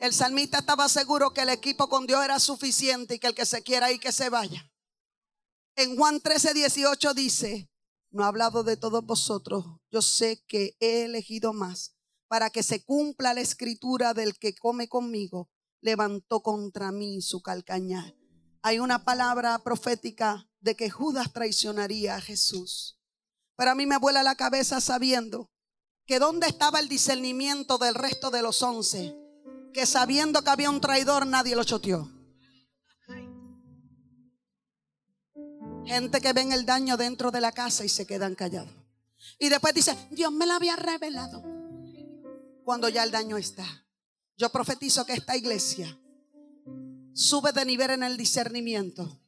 El 0.00 0.12
salmista 0.12 0.58
estaba 0.58 0.88
seguro 0.88 1.32
que 1.32 1.42
el 1.42 1.50
equipo 1.50 1.88
con 1.88 2.08
Dios 2.08 2.24
era 2.24 2.40
suficiente 2.40 3.14
y 3.14 3.18
que 3.20 3.28
el 3.28 3.36
que 3.36 3.46
se 3.46 3.62
quiera 3.62 3.92
ir 3.92 4.00
que 4.00 4.10
se 4.10 4.30
vaya. 4.30 4.68
En 5.76 5.96
Juan 5.96 6.20
13, 6.20 6.54
18 6.54 7.14
dice, 7.14 7.70
no 8.10 8.24
he 8.24 8.26
hablado 8.26 8.64
de 8.64 8.76
todos 8.76 9.06
vosotros, 9.06 9.64
yo 9.92 10.02
sé 10.02 10.42
que 10.48 10.76
he 10.80 11.04
elegido 11.04 11.52
más 11.52 11.94
para 12.26 12.50
que 12.50 12.64
se 12.64 12.84
cumpla 12.84 13.32
la 13.32 13.42
escritura 13.42 14.12
del 14.12 14.36
que 14.36 14.56
come 14.56 14.88
conmigo, 14.88 15.52
levantó 15.80 16.42
contra 16.42 16.90
mí 16.90 17.22
su 17.22 17.42
calcañar. 17.42 18.16
Hay 18.62 18.80
una 18.80 19.04
palabra 19.04 19.60
profética 19.60 20.47
de 20.60 20.76
que 20.76 20.90
Judas 20.90 21.32
traicionaría 21.32 22.16
a 22.16 22.20
Jesús. 22.20 22.98
Pero 23.56 23.70
a 23.70 23.74
mí 23.74 23.86
me 23.86 23.98
vuela 23.98 24.22
la 24.22 24.34
cabeza 24.34 24.80
sabiendo 24.80 25.50
que 26.06 26.18
dónde 26.18 26.46
estaba 26.46 26.80
el 26.80 26.88
discernimiento 26.88 27.76
del 27.78 27.94
resto 27.94 28.30
de 28.30 28.42
los 28.42 28.62
once, 28.62 29.14
que 29.72 29.84
sabiendo 29.84 30.42
que 30.42 30.50
había 30.50 30.70
un 30.70 30.80
traidor 30.80 31.26
nadie 31.26 31.54
lo 31.54 31.64
choteó. 31.64 32.10
Gente 35.84 36.20
que 36.20 36.32
ven 36.32 36.52
el 36.52 36.66
daño 36.66 36.96
dentro 36.96 37.30
de 37.30 37.40
la 37.40 37.52
casa 37.52 37.84
y 37.84 37.88
se 37.88 38.06
quedan 38.06 38.34
callados. 38.34 38.72
Y 39.38 39.48
después 39.48 39.74
dice, 39.74 39.96
Dios 40.10 40.32
me 40.32 40.46
lo 40.46 40.54
había 40.54 40.76
revelado. 40.76 41.42
Cuando 42.64 42.88
ya 42.88 43.04
el 43.04 43.10
daño 43.10 43.36
está. 43.38 43.86
Yo 44.36 44.50
profetizo 44.50 45.04
que 45.04 45.14
esta 45.14 45.36
iglesia 45.36 45.98
sube 47.12 47.52
de 47.52 47.64
nivel 47.64 47.90
en 47.90 48.02
el 48.02 48.16
discernimiento. 48.16 49.20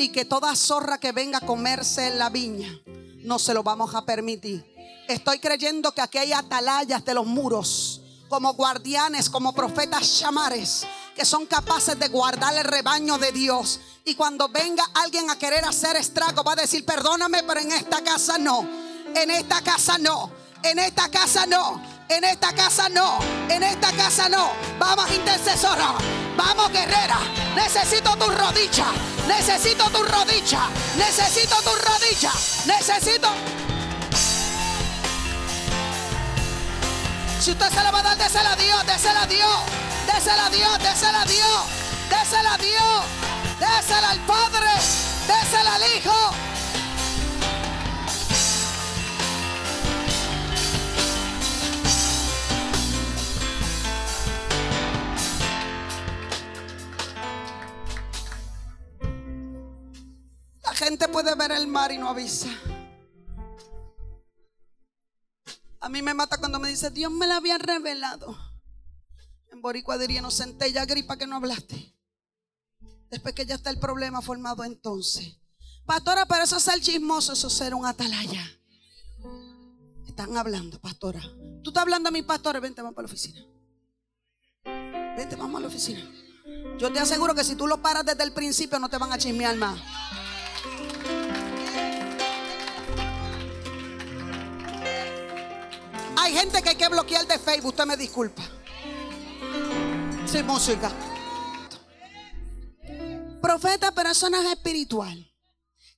Y 0.00 0.08
que 0.08 0.24
toda 0.24 0.56
zorra 0.56 0.98
que 0.98 1.12
venga 1.12 1.36
a 1.36 1.46
comerse 1.46 2.06
en 2.06 2.18
la 2.18 2.30
viña, 2.30 2.72
no 3.18 3.38
se 3.38 3.52
lo 3.52 3.62
vamos 3.62 3.94
a 3.94 4.06
permitir. 4.06 4.64
Estoy 5.06 5.38
creyendo 5.40 5.92
que 5.92 6.00
aquí 6.00 6.16
hay 6.16 6.32
atalayas 6.32 7.04
de 7.04 7.12
los 7.12 7.26
muros, 7.26 8.00
como 8.30 8.54
guardianes, 8.54 9.28
como 9.28 9.52
profetas 9.52 10.18
chamares, 10.18 10.86
que 11.14 11.26
son 11.26 11.44
capaces 11.44 11.98
de 11.98 12.08
guardar 12.08 12.56
el 12.56 12.64
rebaño 12.64 13.18
de 13.18 13.30
Dios. 13.30 13.78
Y 14.06 14.14
cuando 14.14 14.48
venga 14.48 14.82
alguien 14.94 15.28
a 15.28 15.38
querer 15.38 15.66
hacer 15.66 15.96
estrago, 15.96 16.42
va 16.44 16.54
a 16.54 16.56
decir, 16.56 16.82
perdóname, 16.86 17.42
pero 17.42 17.60
en 17.60 17.70
esta 17.70 18.02
casa 18.02 18.38
no. 18.38 18.66
En 19.14 19.30
esta 19.30 19.60
casa 19.60 19.98
no. 19.98 20.30
En 20.62 20.78
esta 20.78 21.10
casa 21.10 21.44
no. 21.44 21.99
En 22.10 22.24
esta 22.24 22.52
casa 22.52 22.88
no. 22.88 23.20
En 23.48 23.62
esta 23.62 23.92
casa 23.92 24.28
no. 24.28 24.50
Vamos, 24.80 25.08
intercesora. 25.12 25.94
Vamos, 26.36 26.72
guerrera. 26.72 27.20
Necesito 27.54 28.16
tu 28.16 28.28
rodilla. 28.28 28.86
Necesito 29.28 29.84
tu 29.90 30.02
rodilla. 30.02 30.68
Necesito 30.96 31.54
tu 31.62 31.70
rodilla. 31.70 32.32
Necesito. 32.66 33.28
Si 37.38 37.52
usted 37.52 37.68
se 37.68 37.76
la 37.76 37.92
va 37.92 38.00
a 38.00 38.02
dar, 38.02 38.18
désela 38.18 38.52
a 38.52 38.56
Dios, 38.56 38.86
désela 38.86 39.22
a 39.22 39.26
Dios, 39.26 39.60
désela 40.12 40.46
a 40.46 40.50
Dios, 40.50 40.78
désela 40.80 41.22
a 41.22 41.24
Dios, 41.26 41.64
désela 42.10 42.54
a 42.54 42.58
Dios, 42.58 43.04
désela 43.60 44.10
al 44.10 44.20
Padre, 44.26 44.72
désela 45.28 45.74
al 45.76 45.82
Hijo. 45.96 46.49
Gente 60.80 61.08
puede 61.08 61.34
ver 61.34 61.52
el 61.52 61.66
mar 61.66 61.92
y 61.92 61.98
no 61.98 62.08
avisa. 62.08 62.48
A 65.78 65.88
mí 65.90 66.00
me 66.00 66.14
mata 66.14 66.38
cuando 66.38 66.58
me 66.58 66.70
dice, 66.70 66.90
Dios 66.90 67.12
me 67.12 67.26
la 67.26 67.36
había 67.36 67.58
revelado. 67.58 68.36
En 69.52 69.60
Boricua 69.60 69.98
diría, 69.98 70.22
no 70.22 70.30
senté 70.30 70.72
ya 70.72 70.86
gripa 70.86 71.18
que 71.18 71.26
no 71.26 71.36
hablaste. 71.36 71.94
Después 73.10 73.34
que 73.34 73.44
ya 73.44 73.56
está 73.56 73.68
el 73.68 73.78
problema 73.78 74.22
formado 74.22 74.64
entonces. 74.64 75.36
Pastora, 75.84 76.24
pero 76.24 76.44
eso 76.44 76.56
es 76.56 76.68
el 76.68 76.80
chismoso, 76.80 77.34
eso 77.34 77.48
es 77.48 77.52
ser 77.52 77.74
un 77.74 77.84
atalaya. 77.84 78.42
Están 80.06 80.34
hablando, 80.36 80.80
pastora. 80.80 81.20
Tú 81.62 81.70
estás 81.70 81.82
hablando 81.82 82.08
a 82.08 82.12
mi 82.12 82.22
pastor, 82.22 82.58
vente, 82.58 82.80
vamos 82.80 82.94
para 82.94 83.06
la 83.06 83.12
oficina. 83.12 83.44
Vente, 85.16 85.36
vamos 85.36 85.58
a 85.58 85.62
la 85.62 85.68
oficina. 85.68 86.00
Yo 86.78 86.90
te 86.90 87.00
aseguro 87.00 87.34
que 87.34 87.44
si 87.44 87.54
tú 87.54 87.66
lo 87.66 87.82
paras 87.82 88.06
desde 88.06 88.22
el 88.22 88.32
principio 88.32 88.78
no 88.78 88.88
te 88.88 88.96
van 88.96 89.12
a 89.12 89.18
chismear 89.18 89.56
más. 89.56 89.78
Hay 96.20 96.34
gente 96.34 96.62
que 96.62 96.68
hay 96.68 96.76
que 96.76 96.88
bloquear 96.88 97.26
de 97.26 97.38
Facebook, 97.38 97.70
usted 97.70 97.86
me 97.86 97.96
disculpa. 97.96 98.42
Sin 100.30 100.46
música. 100.46 100.92
Profeta, 103.40 103.92
es 104.06 104.22
espiritual. 104.22 105.26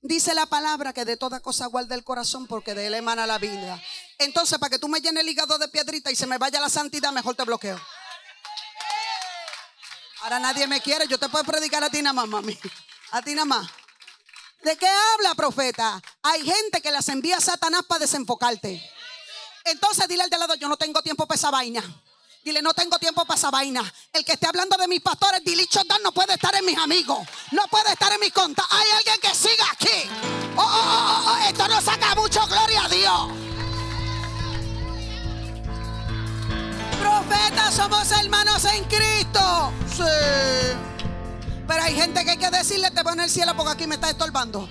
Dice 0.01 0.33
la 0.33 0.45
palabra 0.45 0.93
que 0.93 1.03
de 1.03 1.17
toda 1.17 1.41
cosa 1.41 1.65
guarda 1.65 1.93
el 1.95 2.05
corazón 2.05 2.47
porque 2.47 2.73
de 2.73 2.87
él 2.87 2.93
emana 2.93 3.27
la 3.27 3.37
vida. 3.37 3.81
Entonces, 4.17 4.57
para 4.59 4.69
que 4.69 4.79
tú 4.79 4.87
me 4.87 5.01
llenes 5.01 5.23
el 5.23 5.29
hígado 5.29 5.57
de 5.57 5.67
piedrita 5.67 6.09
y 6.09 6.15
se 6.15 6.25
me 6.25 6.37
vaya 6.37 6.61
la 6.61 6.69
santidad, 6.69 7.11
mejor 7.11 7.35
te 7.35 7.43
bloqueo. 7.43 7.79
Ahora 10.21 10.39
nadie 10.39 10.67
me 10.67 10.79
quiere, 10.79 11.05
yo 11.05 11.17
te 11.17 11.27
puedo 11.27 11.43
predicar 11.43 11.83
a 11.83 11.89
ti 11.89 12.01
nada 12.01 12.13
más, 12.13 12.29
mami. 12.29 12.57
A 13.11 13.21
ti 13.21 13.33
nada 13.33 13.45
más. 13.45 13.69
¿De 14.61 14.77
qué 14.77 14.87
habla, 14.87 15.35
profeta? 15.35 16.01
Hay 16.21 16.45
gente 16.45 16.81
que 16.81 16.91
las 16.91 17.09
envía 17.09 17.37
a 17.37 17.41
Satanás 17.41 17.83
para 17.83 17.99
desenfocarte. 17.99 18.81
Entonces 19.65 20.07
dile 20.07 20.23
al 20.23 20.29
de 20.29 20.37
lado, 20.37 20.55
yo 20.55 20.67
no 20.67 20.77
tengo 20.77 21.01
tiempo 21.01 21.25
para 21.25 21.37
esa 21.37 21.51
vaina. 21.51 21.83
Dile, 22.43 22.61
no 22.61 22.73
tengo 22.73 22.99
tiempo 22.99 23.23
para 23.23 23.37
esa 23.37 23.49
vaina. 23.49 23.81
El 24.11 24.25
que 24.25 24.33
esté 24.33 24.47
hablando 24.47 24.75
de 24.75 24.87
mis 24.89 24.99
pastores, 24.99 25.41
Dilicho 25.45 25.81
no 26.03 26.11
puede 26.11 26.33
estar 26.33 26.53
en 26.55 26.65
mis 26.65 26.77
amigos. 26.77 27.19
No 27.51 27.63
puede 27.69 27.93
estar 27.93 28.11
en 28.11 28.19
mis 28.19 28.33
contas. 28.33 28.65
Hay 28.69 28.89
alguien 28.97 29.15
que 29.21 29.33
siga 29.33 29.65
aquí. 29.71 30.09
Oh, 30.57 30.61
oh, 30.61 31.23
oh, 31.27 31.37
esto 31.47 31.67
no 31.69 31.81
saca 31.81 32.13
mucho 32.15 32.45
gloria 32.47 32.83
a 32.83 32.89
Dios. 32.89 33.31
Profetas, 36.99 37.73
somos 37.73 38.11
hermanos 38.11 38.65
en 38.65 38.83
Cristo. 38.85 39.71
Sí. 39.95 40.77
Pero 41.65 41.81
hay 41.81 41.95
gente 41.95 42.25
que 42.25 42.31
hay 42.31 42.37
que 42.37 42.49
decirle, 42.49 42.91
te 42.91 43.03
voy 43.03 43.13
en 43.13 43.21
el 43.21 43.29
cielo 43.29 43.55
porque 43.55 43.71
aquí 43.71 43.87
me 43.87 43.95
está 43.95 44.09
estorbando. 44.09 44.67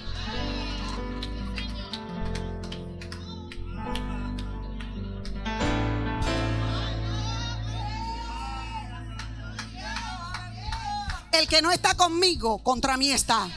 El 11.33 11.49
que 11.49 11.63
no 11.63 11.71
está 11.71 11.95
conmigo, 11.95 12.59
contra 12.59 12.99
mí 12.99 13.11
está. 13.11 13.49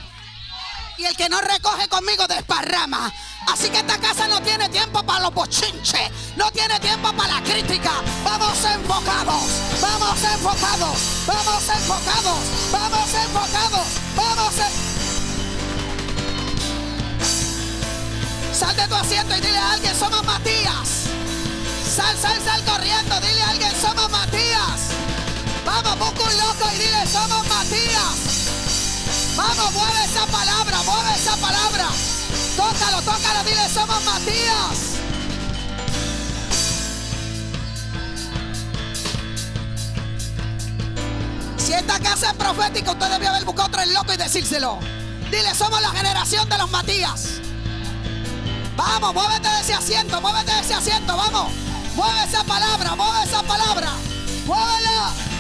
Y 0.98 1.04
el 1.04 1.16
que 1.18 1.28
no 1.28 1.42
recoge 1.42 1.90
conmigo, 1.90 2.26
desparrama. 2.26 3.12
Así 3.48 3.70
que 3.70 3.80
esta 3.80 4.00
casa 4.00 4.28
no 4.30 4.42
tiene 4.42 4.70
tiempo 4.70 5.04
para 5.04 5.20
los 5.20 5.34
bochinches. 5.34 6.10
No 6.38 6.50
tiene 6.52 6.80
tiempo 6.80 7.12
para 7.12 7.36
la 7.36 7.44
crítica. 7.44 7.92
Vamos 8.24 8.64
enfocados. 8.64 9.44
Vamos 9.82 10.24
enfocados. 10.24 10.98
Vamos 11.28 11.70
enfocados. 11.70 12.40
Vamos 12.72 13.14
enfocados. 13.14 13.88
Vamos 14.16 14.56
Sal 18.54 18.74
de 18.78 18.88
tu 18.88 18.96
asiento 18.96 19.36
y 19.36 19.42
dile 19.42 19.58
a 19.58 19.74
alguien, 19.74 19.94
somos 20.00 20.24
Matías. 20.24 21.10
Sal, 21.94 22.18
sal, 22.18 22.42
sal 22.42 22.64
corriendo. 22.64 23.20
Dile 23.20 23.42
a 23.42 23.50
alguien, 23.50 23.72
somos 23.82 24.10
Matías. 24.10 25.25
Vamos, 25.66 25.98
busca 25.98 26.24
un 26.30 26.38
loco 26.38 26.70
y 26.74 26.78
dile, 26.78 27.08
somos 27.08 27.48
Matías. 27.48 28.46
Vamos, 29.36 29.74
mueve 29.74 30.06
esa 30.06 30.26
palabra, 30.28 30.84
mueve 30.84 31.16
esa 31.16 31.36
palabra. 31.38 31.88
Tócalo, 32.56 33.02
tócalo, 33.02 33.44
dile, 33.44 33.68
somos 33.70 34.04
Matías. 34.04 34.96
Si 41.58 41.74
esta 41.74 42.00
casa 42.00 42.28
es 42.28 42.34
profética, 42.36 42.92
usted 42.92 43.10
debió 43.10 43.30
haber 43.30 43.44
buscado 43.44 43.68
otro 43.70 43.86
loco 43.88 44.14
y 44.14 44.18
decírselo. 44.18 44.78
Dile, 45.32 45.56
somos 45.56 45.82
la 45.82 45.90
generación 45.90 46.48
de 46.48 46.58
los 46.60 46.70
Matías. 46.70 47.42
Vamos, 48.78 49.14
muévete 49.16 49.50
de 49.50 49.62
ese 49.62 49.74
asiento, 49.74 50.22
muévete 50.22 50.54
de 50.54 50.60
ese 50.60 50.76
asiento, 50.76 51.18
vamos. 51.18 51.52
Mueve 51.96 52.24
esa 52.24 52.44
palabra, 52.44 52.96
mueve 52.96 53.24
esa 53.24 53.42
palabra. 53.42 53.90
Muévela. 54.46 55.35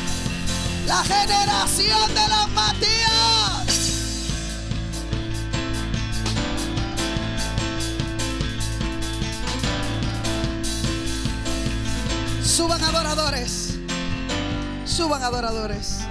La 0.88 1.04
generación 1.04 2.14
de 2.14 2.28
los 2.28 2.50
Matías. 2.52 3.66
Suban 12.44 12.84
adoradores. 12.84 13.78
Suban 14.86 15.24
adoradores. 15.24 16.05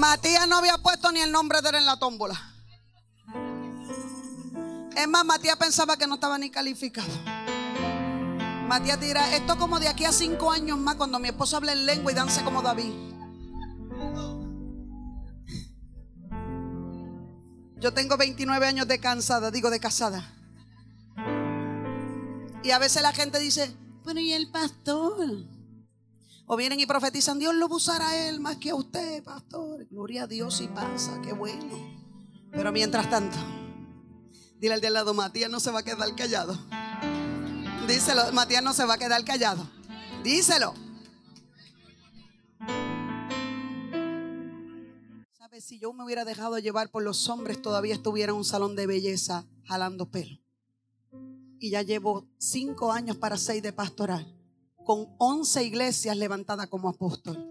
Matías 0.00 0.48
no 0.48 0.56
había 0.56 0.78
puesto 0.78 1.12
ni 1.12 1.20
el 1.20 1.30
nombre 1.30 1.60
de 1.60 1.68
él 1.68 1.74
en 1.74 1.84
la 1.84 1.98
tómbola. 1.98 2.34
Es 4.96 5.06
más, 5.06 5.26
Matías 5.26 5.56
pensaba 5.56 5.98
que 5.98 6.06
no 6.06 6.14
estaba 6.14 6.38
ni 6.38 6.48
calificado. 6.48 7.06
Matías 8.66 8.98
dirá, 8.98 9.36
esto 9.36 9.58
como 9.58 9.78
de 9.78 9.88
aquí 9.88 10.06
a 10.06 10.12
cinco 10.12 10.50
años 10.50 10.78
más, 10.78 10.94
cuando 10.94 11.18
mi 11.18 11.28
esposo 11.28 11.58
hable 11.58 11.72
en 11.72 11.84
lengua 11.84 12.12
y 12.12 12.14
dance 12.14 12.42
como 12.42 12.62
David. 12.62 12.94
Yo 17.76 17.92
tengo 17.92 18.16
29 18.16 18.66
años 18.66 18.88
de 18.88 19.00
cansada, 19.00 19.50
digo 19.50 19.68
de 19.68 19.80
casada. 19.80 20.32
Y 22.62 22.70
a 22.70 22.78
veces 22.78 23.02
la 23.02 23.12
gente 23.12 23.38
dice, 23.38 23.76
pero 24.02 24.18
¿y 24.18 24.32
el 24.32 24.50
pastor? 24.50 25.59
O 26.52 26.56
vienen 26.56 26.80
y 26.80 26.86
profetizan, 26.86 27.38
Dios 27.38 27.54
lo 27.54 27.68
usará 27.68 28.08
a 28.08 28.28
él 28.28 28.40
más 28.40 28.56
que 28.56 28.70
a 28.70 28.74
usted, 28.74 29.22
pastor. 29.22 29.86
Gloria 29.88 30.24
a 30.24 30.26
Dios 30.26 30.60
y 30.60 30.66
pasa, 30.66 31.22
qué 31.22 31.32
bueno. 31.32 31.64
Pero 32.50 32.72
mientras 32.72 33.08
tanto, 33.08 33.36
dile 34.58 34.74
al 34.74 34.80
de 34.80 34.90
lado, 34.90 35.14
Matías 35.14 35.48
no 35.48 35.60
se 35.60 35.70
va 35.70 35.78
a 35.78 35.82
quedar 35.84 36.12
callado. 36.16 36.58
Díselo, 37.86 38.32
Matías 38.32 38.64
no 38.64 38.72
se 38.74 38.84
va 38.84 38.94
a 38.94 38.98
quedar 38.98 39.24
callado. 39.24 39.70
Díselo. 40.24 40.74
¿Sabes? 45.38 45.64
Si 45.64 45.78
yo 45.78 45.92
me 45.92 46.02
hubiera 46.02 46.24
dejado 46.24 46.58
llevar 46.58 46.90
por 46.90 47.04
los 47.04 47.28
hombres, 47.28 47.62
todavía 47.62 47.94
estuviera 47.94 48.32
en 48.32 48.38
un 48.38 48.44
salón 48.44 48.74
de 48.74 48.88
belleza 48.88 49.46
jalando 49.66 50.10
pelo. 50.10 50.36
Y 51.60 51.70
ya 51.70 51.82
llevo 51.82 52.26
cinco 52.38 52.90
años 52.90 53.16
para 53.16 53.36
seis 53.36 53.62
de 53.62 53.72
pastoral, 53.72 54.26
con 54.90 55.06
once 55.18 55.62
iglesias 55.62 56.16
levantadas 56.16 56.66
como 56.66 56.88
apóstol. 56.88 57.48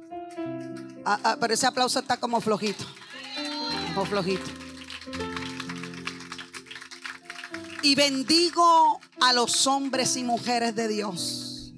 Ah, 1.06 1.18
ah, 1.24 1.38
pero 1.40 1.54
ese 1.54 1.66
aplauso 1.66 1.98
está 2.00 2.18
como 2.18 2.42
flojito. 2.42 2.84
Como 3.94 4.06
flojito. 4.06 4.44
Y 7.82 7.96
bendigo 7.96 9.00
a 9.22 9.32
los 9.32 9.68
hombres 9.68 10.18
y 10.18 10.26
mujeres 10.26 10.76
de 10.76 10.90
Dios 10.90 11.74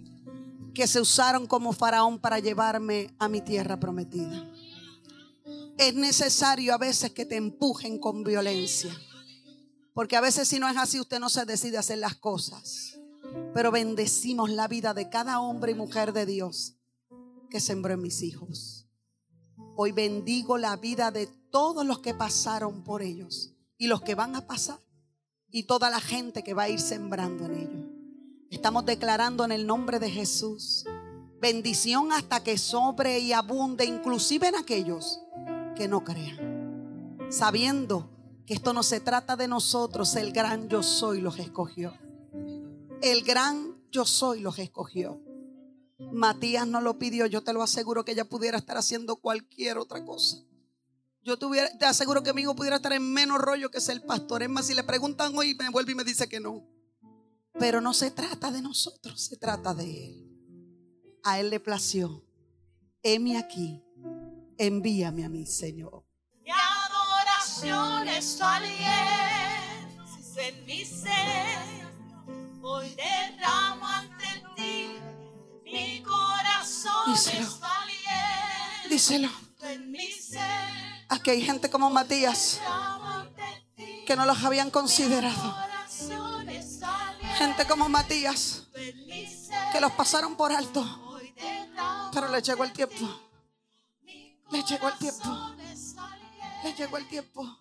que 0.73 0.87
se 0.87 0.99
usaron 0.99 1.45
como 1.45 1.73
faraón 1.73 2.17
para 2.17 2.39
llevarme 2.39 3.13
a 3.19 3.27
mi 3.27 3.41
tierra 3.41 3.79
prometida. 3.79 4.49
Es 5.77 5.93
necesario 5.93 6.73
a 6.73 6.79
veces 6.79 7.11
que 7.11 7.27
te 7.27 7.35
empujen 7.35 7.99
con 7.99 8.23
violencia. 8.23 8.99
Porque 9.93 10.15
a 10.15 10.21
veces 10.21 10.47
si 10.47 10.57
no 10.57 10.67
es 10.67 10.77
así, 10.77 10.99
usted 10.99 11.19
no 11.19 11.29
se 11.29 11.45
decide 11.45 11.77
hacer 11.77 11.99
las 11.99 12.15
cosas. 12.15 12.97
Pero 13.53 13.71
bendecimos 13.71 14.49
la 14.49 14.67
vida 14.67 14.93
de 14.93 15.09
cada 15.09 15.39
hombre 15.39 15.71
y 15.71 15.75
mujer 15.75 16.13
de 16.13 16.25
Dios 16.25 16.77
que 17.49 17.59
sembró 17.59 17.93
en 17.93 18.01
mis 18.01 18.21
hijos. 18.21 18.87
Hoy 19.75 19.91
bendigo 19.91 20.57
la 20.57 20.75
vida 20.77 21.11
de 21.11 21.27
todos 21.27 21.85
los 21.85 21.99
que 21.99 22.13
pasaron 22.13 22.83
por 22.83 23.01
ellos 23.01 23.53
y 23.77 23.87
los 23.87 24.01
que 24.01 24.15
van 24.15 24.35
a 24.35 24.47
pasar 24.47 24.79
y 25.49 25.63
toda 25.63 25.89
la 25.89 25.99
gente 25.99 26.43
que 26.43 26.53
va 26.53 26.63
a 26.63 26.69
ir 26.69 26.79
sembrando 26.79 27.45
en 27.45 27.55
ellos. 27.55 27.85
Estamos 28.49 28.85
declarando 28.85 29.43
en 29.45 29.51
el 29.51 29.65
nombre 29.65 29.99
de 29.99 30.09
Jesús 30.09 30.85
bendición 31.41 32.11
hasta 32.11 32.43
que 32.43 32.57
sobre 32.57 33.19
y 33.19 33.33
abunde, 33.33 33.83
inclusive 33.83 34.47
en 34.47 34.55
aquellos 34.55 35.19
que 35.75 35.87
no 35.87 36.03
crean, 36.03 37.17
sabiendo 37.29 38.11
que 38.45 38.53
esto 38.53 38.73
no 38.73 38.83
se 38.83 38.99
trata 38.99 39.35
de 39.35 39.47
nosotros, 39.47 40.15
el 40.15 40.31
gran 40.31 40.69
yo 40.69 40.83
soy 40.83 41.19
los 41.19 41.39
escogió. 41.39 41.93
El 43.01 43.23
gran 43.23 43.81
yo 43.91 44.05
soy 44.05 44.39
los 44.39 44.59
escogió. 44.59 45.21
Matías 46.11 46.67
no 46.67 46.81
lo 46.81 46.97
pidió, 46.97 47.25
yo 47.25 47.43
te 47.43 47.53
lo 47.53 47.61
aseguro 47.61 48.05
que 48.05 48.11
ella 48.13 48.25
pudiera 48.25 48.57
estar 48.57 48.77
haciendo 48.77 49.17
cualquier 49.17 49.77
otra 49.77 50.03
cosa. 50.03 50.37
Yo 51.23 51.37
te 51.37 51.85
aseguro 51.85 52.23
que 52.23 52.33
mi 52.33 52.41
hijo 52.41 52.55
pudiera 52.55 52.77
estar 52.77 52.93
en 52.93 53.13
menos 53.13 53.37
rollo 53.39 53.69
que 53.69 53.79
ser 53.79 54.03
pastor. 54.05 54.41
Es 54.41 54.49
más, 54.49 54.65
si 54.65 54.73
le 54.73 54.83
preguntan 54.83 55.37
hoy, 55.37 55.53
me 55.55 55.69
vuelve 55.69 55.91
y 55.91 55.95
me 55.95 56.03
dice 56.03 56.27
que 56.27 56.39
no. 56.39 56.67
Pero 57.59 57.81
no 57.81 57.93
se 57.93 58.09
trata 58.09 58.51
de 58.51 58.61
nosotros, 58.61 59.21
se 59.21 59.37
trata 59.37 59.73
de 59.73 60.07
Él. 60.07 60.27
A 61.23 61.39
Él 61.39 61.51
le 61.51 61.59
plació. 61.59 62.25
Heme 63.03 63.37
aquí, 63.37 63.83
envíame 64.57 65.25
a 65.25 65.29
mí, 65.29 65.45
Señor. 65.45 66.05
Mi 66.43 66.49
adoración 66.49 68.07
está 68.07 68.61
en 70.37 70.65
mi 70.65 70.85
ser. 70.85 71.80
Hoy 72.63 72.95
derramo 72.95 73.87
ante 73.87 74.43
ti 74.55 74.99
mi 75.63 76.03
corazón 76.03 77.11
Díselo. 77.11 77.47
Díselo. 78.89 79.29
Aquí 81.09 81.29
hay 81.31 81.41
gente 81.41 81.69
como 81.69 81.89
Matías 81.89 82.59
que 84.05 84.15
no 84.15 84.25
los 84.25 84.43
habían 84.43 84.69
considerado. 84.69 85.55
Gente 87.37 87.65
como 87.67 87.89
Matías 87.89 88.67
que 89.71 89.81
los 89.81 89.91
pasaron 89.93 90.35
por 90.35 90.51
alto. 90.51 90.85
Pero 92.13 92.27
le 92.27 92.41
llegó 92.41 92.63
el 92.63 92.73
tiempo. 92.73 93.09
Le 94.51 94.63
llegó 94.63 94.89
el 94.89 94.97
tiempo. 94.97 95.55
Le 96.63 96.73
llegó 96.73 96.97
el 96.97 97.07
tiempo. 97.07 97.57